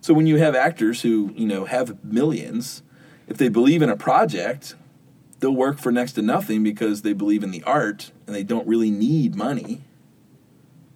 So 0.00 0.14
when 0.14 0.26
you 0.26 0.36
have 0.38 0.54
actors 0.54 1.02
who, 1.02 1.32
you 1.36 1.46
know, 1.46 1.66
have 1.66 2.02
millions, 2.02 2.82
if 3.28 3.36
they 3.38 3.48
believe 3.48 3.82
in 3.82 3.88
a 3.88 3.96
project, 3.96 4.74
they'll 5.40 5.54
work 5.54 5.78
for 5.78 5.90
next 5.92 6.12
to 6.12 6.22
nothing 6.22 6.62
because 6.62 7.02
they 7.02 7.12
believe 7.12 7.42
in 7.42 7.50
the 7.50 7.62
art 7.64 8.10
and 8.26 8.34
they 8.34 8.42
don't 8.42 8.66
really 8.66 8.90
need 8.90 9.34
money. 9.34 9.82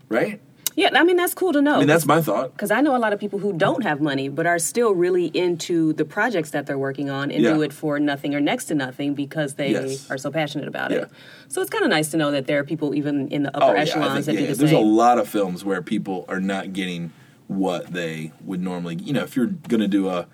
Right? 0.08 0.40
Yeah, 0.74 0.90
I 0.94 1.02
mean 1.02 1.16
that's 1.16 1.34
cool 1.34 1.52
to 1.54 1.60
know. 1.60 1.74
I 1.74 1.78
mean, 1.78 1.88
that's 1.88 2.06
my 2.06 2.22
thought. 2.22 2.52
because 2.52 2.70
I 2.70 2.80
know 2.80 2.94
a 2.94 2.98
lot 2.98 3.12
of 3.12 3.18
people 3.18 3.40
who 3.40 3.52
don't 3.52 3.82
have 3.82 4.00
money 4.00 4.28
but 4.28 4.46
are 4.46 4.60
still 4.60 4.94
really 4.94 5.26
into 5.26 5.92
the 5.94 6.04
projects 6.04 6.50
that 6.52 6.66
they're 6.66 6.78
working 6.78 7.10
on 7.10 7.32
and 7.32 7.42
Yeah. 7.42 7.54
do 7.54 7.62
it 7.62 7.72
for 7.72 7.98
nothing 7.98 8.32
or 8.32 8.40
next 8.40 8.66
to 8.66 8.76
nothing 8.76 9.14
because 9.14 9.54
they 9.54 9.72
Yes. 9.72 10.08
are 10.08 10.16
so 10.16 10.30
passionate 10.30 10.68
about 10.68 10.92
Yeah. 10.92 10.98
it. 10.98 11.08
So 11.48 11.60
it's 11.60 11.70
kind 11.70 11.82
of 11.84 11.90
nice 11.90 12.10
to 12.12 12.16
know 12.16 12.30
that 12.30 12.46
there 12.46 12.60
are 12.60 12.64
people 12.64 12.94
even 12.94 13.26
in 13.28 13.42
the 13.42 13.54
upper 13.56 13.72
Oh, 13.72 13.74
yeah, 13.74 13.80
echelons 13.80 14.26
think, 14.26 14.26
that 14.26 14.32
do 14.44 14.46
the 14.52 14.54
there's 14.54 14.70
same. 14.70 14.78
a 14.86 14.88
lot 14.88 15.18
of 15.18 15.28
films 15.28 15.64
where 15.64 15.82
people 15.82 16.24
are 16.28 16.40
not 16.40 16.72
getting 16.72 17.10
what 17.48 17.88
they 17.92 18.30
would 18.44 18.62
normally. 18.62 18.94
You 19.02 19.14
know, 19.14 19.22
if 19.24 19.34
you're 19.34 19.46
going 19.46 19.80
to 19.80 19.88
do 19.88 20.08
a, 20.08 20.26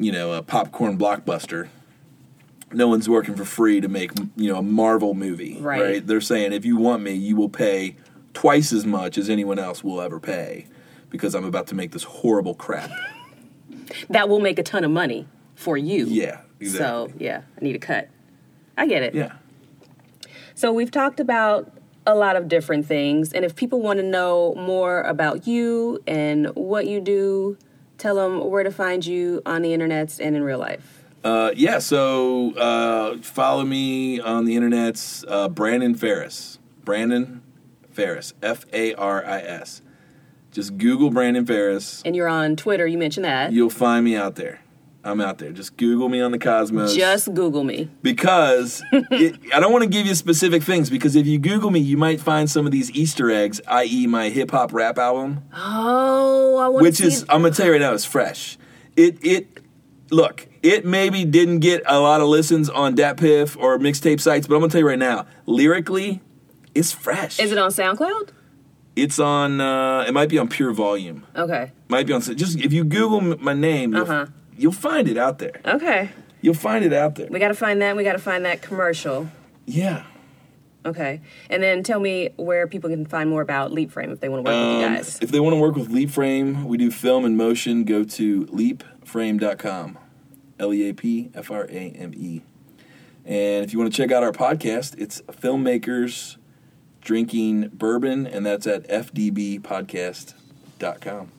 you 0.00 0.10
know, 0.12 0.32
a 0.32 0.42
popcorn 0.42 0.98
blockbuster, 0.98 1.68
no 2.72 2.88
one's 2.88 3.08
working 3.08 3.34
for 3.34 3.44
free 3.44 3.80
to 3.80 3.88
make 3.88 4.12
you 4.36 4.50
know 4.52 4.58
a 4.58 4.62
Marvel 4.62 5.14
movie, 5.14 5.58
Right. 5.60 6.04
They're 6.06 6.20
saying 6.20 6.52
if 6.52 6.64
you 6.64 6.76
want 6.76 7.02
me, 7.02 7.12
you 7.14 7.36
will 7.36 7.48
pay 7.48 7.96
twice 8.34 8.72
as 8.72 8.86
much 8.86 9.18
as 9.18 9.28
anyone 9.28 9.58
else 9.58 9.82
will 9.84 10.00
ever 10.00 10.20
pay 10.20 10.66
because 11.10 11.34
I'm 11.34 11.44
about 11.44 11.66
to 11.68 11.74
make 11.74 11.90
this 11.92 12.04
horrible 12.04 12.54
crap. 12.54 12.90
that 14.08 14.28
will 14.28 14.40
make 14.40 14.58
a 14.58 14.62
ton 14.62 14.84
of 14.84 14.90
money 14.90 15.26
for 15.56 15.76
you. 15.76 16.06
Yeah, 16.06 16.40
So 16.64 17.12
yeah, 17.18 17.42
I 17.60 17.64
need 17.64 17.74
a 17.76 17.80
cut. 17.80 18.08
I 18.78 18.86
get 18.86 19.02
it. 19.02 19.14
yeah. 19.14 19.32
So 20.54 20.72
we've 20.72 20.90
talked 20.90 21.20
about 21.20 21.72
a 22.06 22.14
lot 22.14 22.36
of 22.36 22.48
different 22.48 22.86
things, 22.86 23.32
and 23.32 23.44
if 23.44 23.54
people 23.56 23.80
want 23.82 23.98
to 23.98 24.02
know 24.04 24.54
more 24.54 25.02
about 25.02 25.46
you 25.46 26.02
and 26.06 26.46
what 26.54 26.86
you 26.86 27.00
do, 27.00 27.58
tell 28.00 28.16
them 28.16 28.50
where 28.50 28.64
to 28.64 28.70
find 28.72 29.04
you 29.04 29.42
on 29.46 29.62
the 29.62 29.72
internet 29.72 30.18
and 30.18 30.34
in 30.34 30.42
real 30.42 30.58
life. 30.58 31.04
Uh, 31.22 31.52
yeah, 31.54 31.78
so 31.78 32.54
uh, 32.56 33.18
follow 33.18 33.64
me 33.64 34.18
on 34.18 34.46
the 34.46 34.56
internets, 34.56 35.24
uh, 35.28 35.48
Brandon 35.48 35.94
Faris. 35.94 36.58
Brandon 36.82 37.42
Faris, 37.92 38.32
F 38.42 38.64
A 38.72 38.94
R 38.94 39.24
I 39.24 39.40
S. 39.40 39.82
Just 40.50 40.78
Google 40.78 41.10
Brandon 41.10 41.44
Faris. 41.44 42.02
And 42.04 42.16
you're 42.16 42.26
on 42.26 42.56
Twitter. 42.56 42.86
You 42.86 42.98
mentioned 42.98 43.24
that. 43.24 43.52
You'll 43.52 43.70
find 43.70 44.04
me 44.04 44.16
out 44.16 44.36
there. 44.36 44.60
I'm 45.02 45.20
out 45.20 45.38
there. 45.38 45.50
Just 45.52 45.76
Google 45.78 46.08
me 46.10 46.20
on 46.20 46.30
the 46.30 46.38
Cosmos. 46.38 46.94
Just 46.94 47.32
Google 47.32 47.64
me. 47.64 47.88
because 48.02 48.82
it, 48.92 49.38
I 49.54 49.58
don't 49.60 49.72
want 49.72 49.82
to 49.84 49.88
give 49.88 50.06
you 50.06 50.14
specific 50.14 50.62
things 50.62 50.90
because 50.90 51.16
if 51.16 51.26
you 51.26 51.38
Google 51.38 51.70
me, 51.70 51.80
you 51.80 51.96
might 51.96 52.20
find 52.20 52.50
some 52.50 52.66
of 52.66 52.72
these 52.72 52.90
Easter 52.90 53.30
eggs, 53.30 53.60
i.e., 53.66 54.06
my 54.06 54.28
hip 54.28 54.50
hop 54.50 54.72
rap 54.74 54.98
album. 54.98 55.42
Oh, 55.54 56.58
I 56.58 56.68
want 56.68 56.82
which 56.82 56.98
to 56.98 57.04
see 57.04 57.08
is 57.16 57.22
I'm 57.30 57.42
gonna 57.42 57.54
tell 57.54 57.66
you 57.66 57.72
right 57.72 57.80
now, 57.80 57.94
it's 57.94 58.04
fresh. 58.04 58.58
It 58.96 59.18
it 59.24 59.60
look, 60.10 60.46
it 60.62 60.84
maybe 60.84 61.24
didn't 61.24 61.60
get 61.60 61.82
a 61.86 61.98
lot 62.00 62.20
of 62.20 62.28
listens 62.28 62.68
on 62.68 62.94
DatPiff 62.94 63.56
or 63.58 63.78
mixtape 63.78 64.20
sites, 64.20 64.46
but 64.46 64.54
I'm 64.56 64.60
gonna 64.60 64.70
tell 64.70 64.80
you 64.80 64.86
right 64.88 64.98
now, 64.98 65.26
lyrically, 65.46 66.20
it's 66.74 66.92
fresh. 66.92 67.38
Is 67.40 67.52
it 67.52 67.58
on 67.58 67.70
SoundCloud? 67.70 68.30
It's 68.96 69.18
on. 69.18 69.60
Uh, 69.62 70.04
it 70.06 70.12
might 70.12 70.28
be 70.28 70.36
on 70.36 70.48
Pure 70.48 70.72
Volume. 70.72 71.24
Okay. 71.34 71.72
Might 71.88 72.06
be 72.06 72.12
on. 72.12 72.20
Just 72.20 72.58
if 72.58 72.72
you 72.72 72.84
Google 72.84 73.20
my 73.38 73.54
name, 73.54 73.94
Uh-huh. 73.94 74.26
You'll 74.60 74.72
find 74.72 75.08
it 75.08 75.16
out 75.18 75.38
there. 75.38 75.60
Okay. 75.64 76.10
You'll 76.42 76.54
find 76.54 76.84
it 76.84 76.92
out 76.92 77.14
there. 77.16 77.26
We 77.30 77.38
got 77.38 77.48
to 77.48 77.54
find 77.54 77.80
that. 77.82 77.96
We 77.96 78.04
got 78.04 78.12
to 78.12 78.18
find 78.18 78.44
that 78.44 78.62
commercial. 78.62 79.28
Yeah. 79.66 80.04
Okay. 80.86 81.20
And 81.50 81.62
then 81.62 81.82
tell 81.82 82.00
me 82.00 82.30
where 82.36 82.66
people 82.66 82.88
can 82.88 83.04
find 83.04 83.28
more 83.28 83.42
about 83.42 83.72
Leap 83.72 83.90
Frame 83.90 84.10
if 84.10 84.20
they 84.20 84.30
want 84.30 84.46
to 84.46 84.50
work 84.50 84.58
with 84.58 84.80
you 84.80 84.86
Um, 84.86 84.94
guys. 84.94 85.18
if 85.20 85.30
they 85.30 85.40
want 85.40 85.52
to 85.54 85.60
work 85.60 85.76
with 85.76 85.90
Leap 85.90 86.08
Frame, 86.10 86.64
we 86.64 86.78
do 86.78 86.90
film 86.90 87.24
and 87.26 87.36
motion. 87.36 87.84
Go 87.84 88.04
to 88.04 88.46
leapframe.com. 88.46 89.98
L 90.58 90.72
E 90.74 90.88
A 90.88 90.94
P 90.94 91.30
F 91.34 91.50
R 91.50 91.64
A 91.64 91.68
M 91.90 92.12
E. 92.14 92.40
And 93.26 93.64
if 93.64 93.72
you 93.72 93.78
want 93.78 93.92
to 93.92 93.96
check 93.96 94.10
out 94.12 94.22
our 94.22 94.32
podcast, 94.32 94.94
it's 94.98 95.20
Filmmakers 95.22 96.36
Drinking 97.02 97.68
Bourbon, 97.72 98.26
and 98.26 98.44
that's 98.46 98.66
at 98.66 98.86
fdbpodcast.com. 98.88 101.32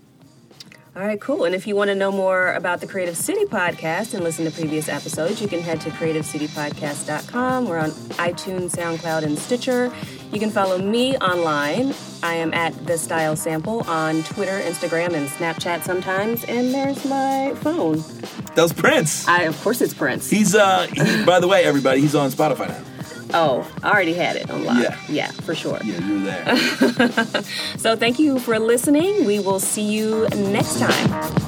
All 0.94 1.04
right, 1.04 1.22
cool. 1.22 1.46
And 1.46 1.56
if 1.56 1.68
you 1.68 1.76
want 1.78 1.88
to 1.88 1.96
know 1.96 2.12
more 2.12 2.52
about 2.52 2.82
the 2.82 2.88
Creative 2.88 3.16
City 3.16 3.46
podcast 3.46 4.14
and 4.14 4.26
listen 4.26 4.44
to 4.44 4.52
previous 4.52 4.90
episodes, 4.90 5.42
you 5.42 5.48
can 5.48 5.62
head 5.62 5.80
to 5.82 5.90
creativecitypodcast.com. 5.90 7.66
We're 7.66 7.78
on 7.78 7.92
iTunes, 7.92 8.72
SoundCloud, 8.76 9.24
and 9.24 9.40
Stitcher. 9.40 9.90
You 10.34 10.40
can 10.42 10.50
follow 10.50 10.78
me 10.78 11.16
online. 11.20 11.94
I 12.24 12.34
am 12.34 12.54
at 12.54 12.74
The 12.86 12.98
Style 12.98 13.38
Sample 13.38 13.90
on 13.90 14.24
Twitter, 14.24 14.60
Instagram, 14.60 15.14
and 15.14 15.30
Snapchat 15.30 15.84
sometimes. 15.84 16.44
And 16.44 16.74
there's 16.74 17.06
my 17.06 17.54
phone. 17.62 18.00
That 18.56 18.64
was 18.64 18.74
Prince. 18.74 19.26
I, 19.30 19.44
of 19.44 19.62
course, 19.62 19.80
it's 19.80 19.94
Prince. 19.94 20.30
He's, 20.30 20.56
uh, 20.56 20.88
he, 20.92 21.24
by 21.24 21.40
the 21.40 21.48
way, 21.48 21.64
everybody, 21.64 22.02
he's 22.02 22.16
on 22.16 22.32
Spotify 22.32 22.68
now. 22.68 22.91
Oh, 23.34 23.70
I 23.84 23.92
already 23.92 24.14
had 24.14 24.36
it 24.36 24.50
on 24.50 24.64
lock. 24.66 24.78
Yeah, 24.82 24.98
yeah 25.10 25.32
for 25.32 25.56
sure. 25.56 25.80
Yeah, 25.84 26.00
you're 26.00 26.20
there. 26.20 27.44
so 27.78 27.96
thank 27.96 28.20
you 28.20 28.40
for 28.40 28.60
listening. 28.60 29.26
We 29.26 29.40
will 29.40 29.60
see 29.60 29.84
you 29.84 30.28
next 30.30 30.80
time. 30.80 31.42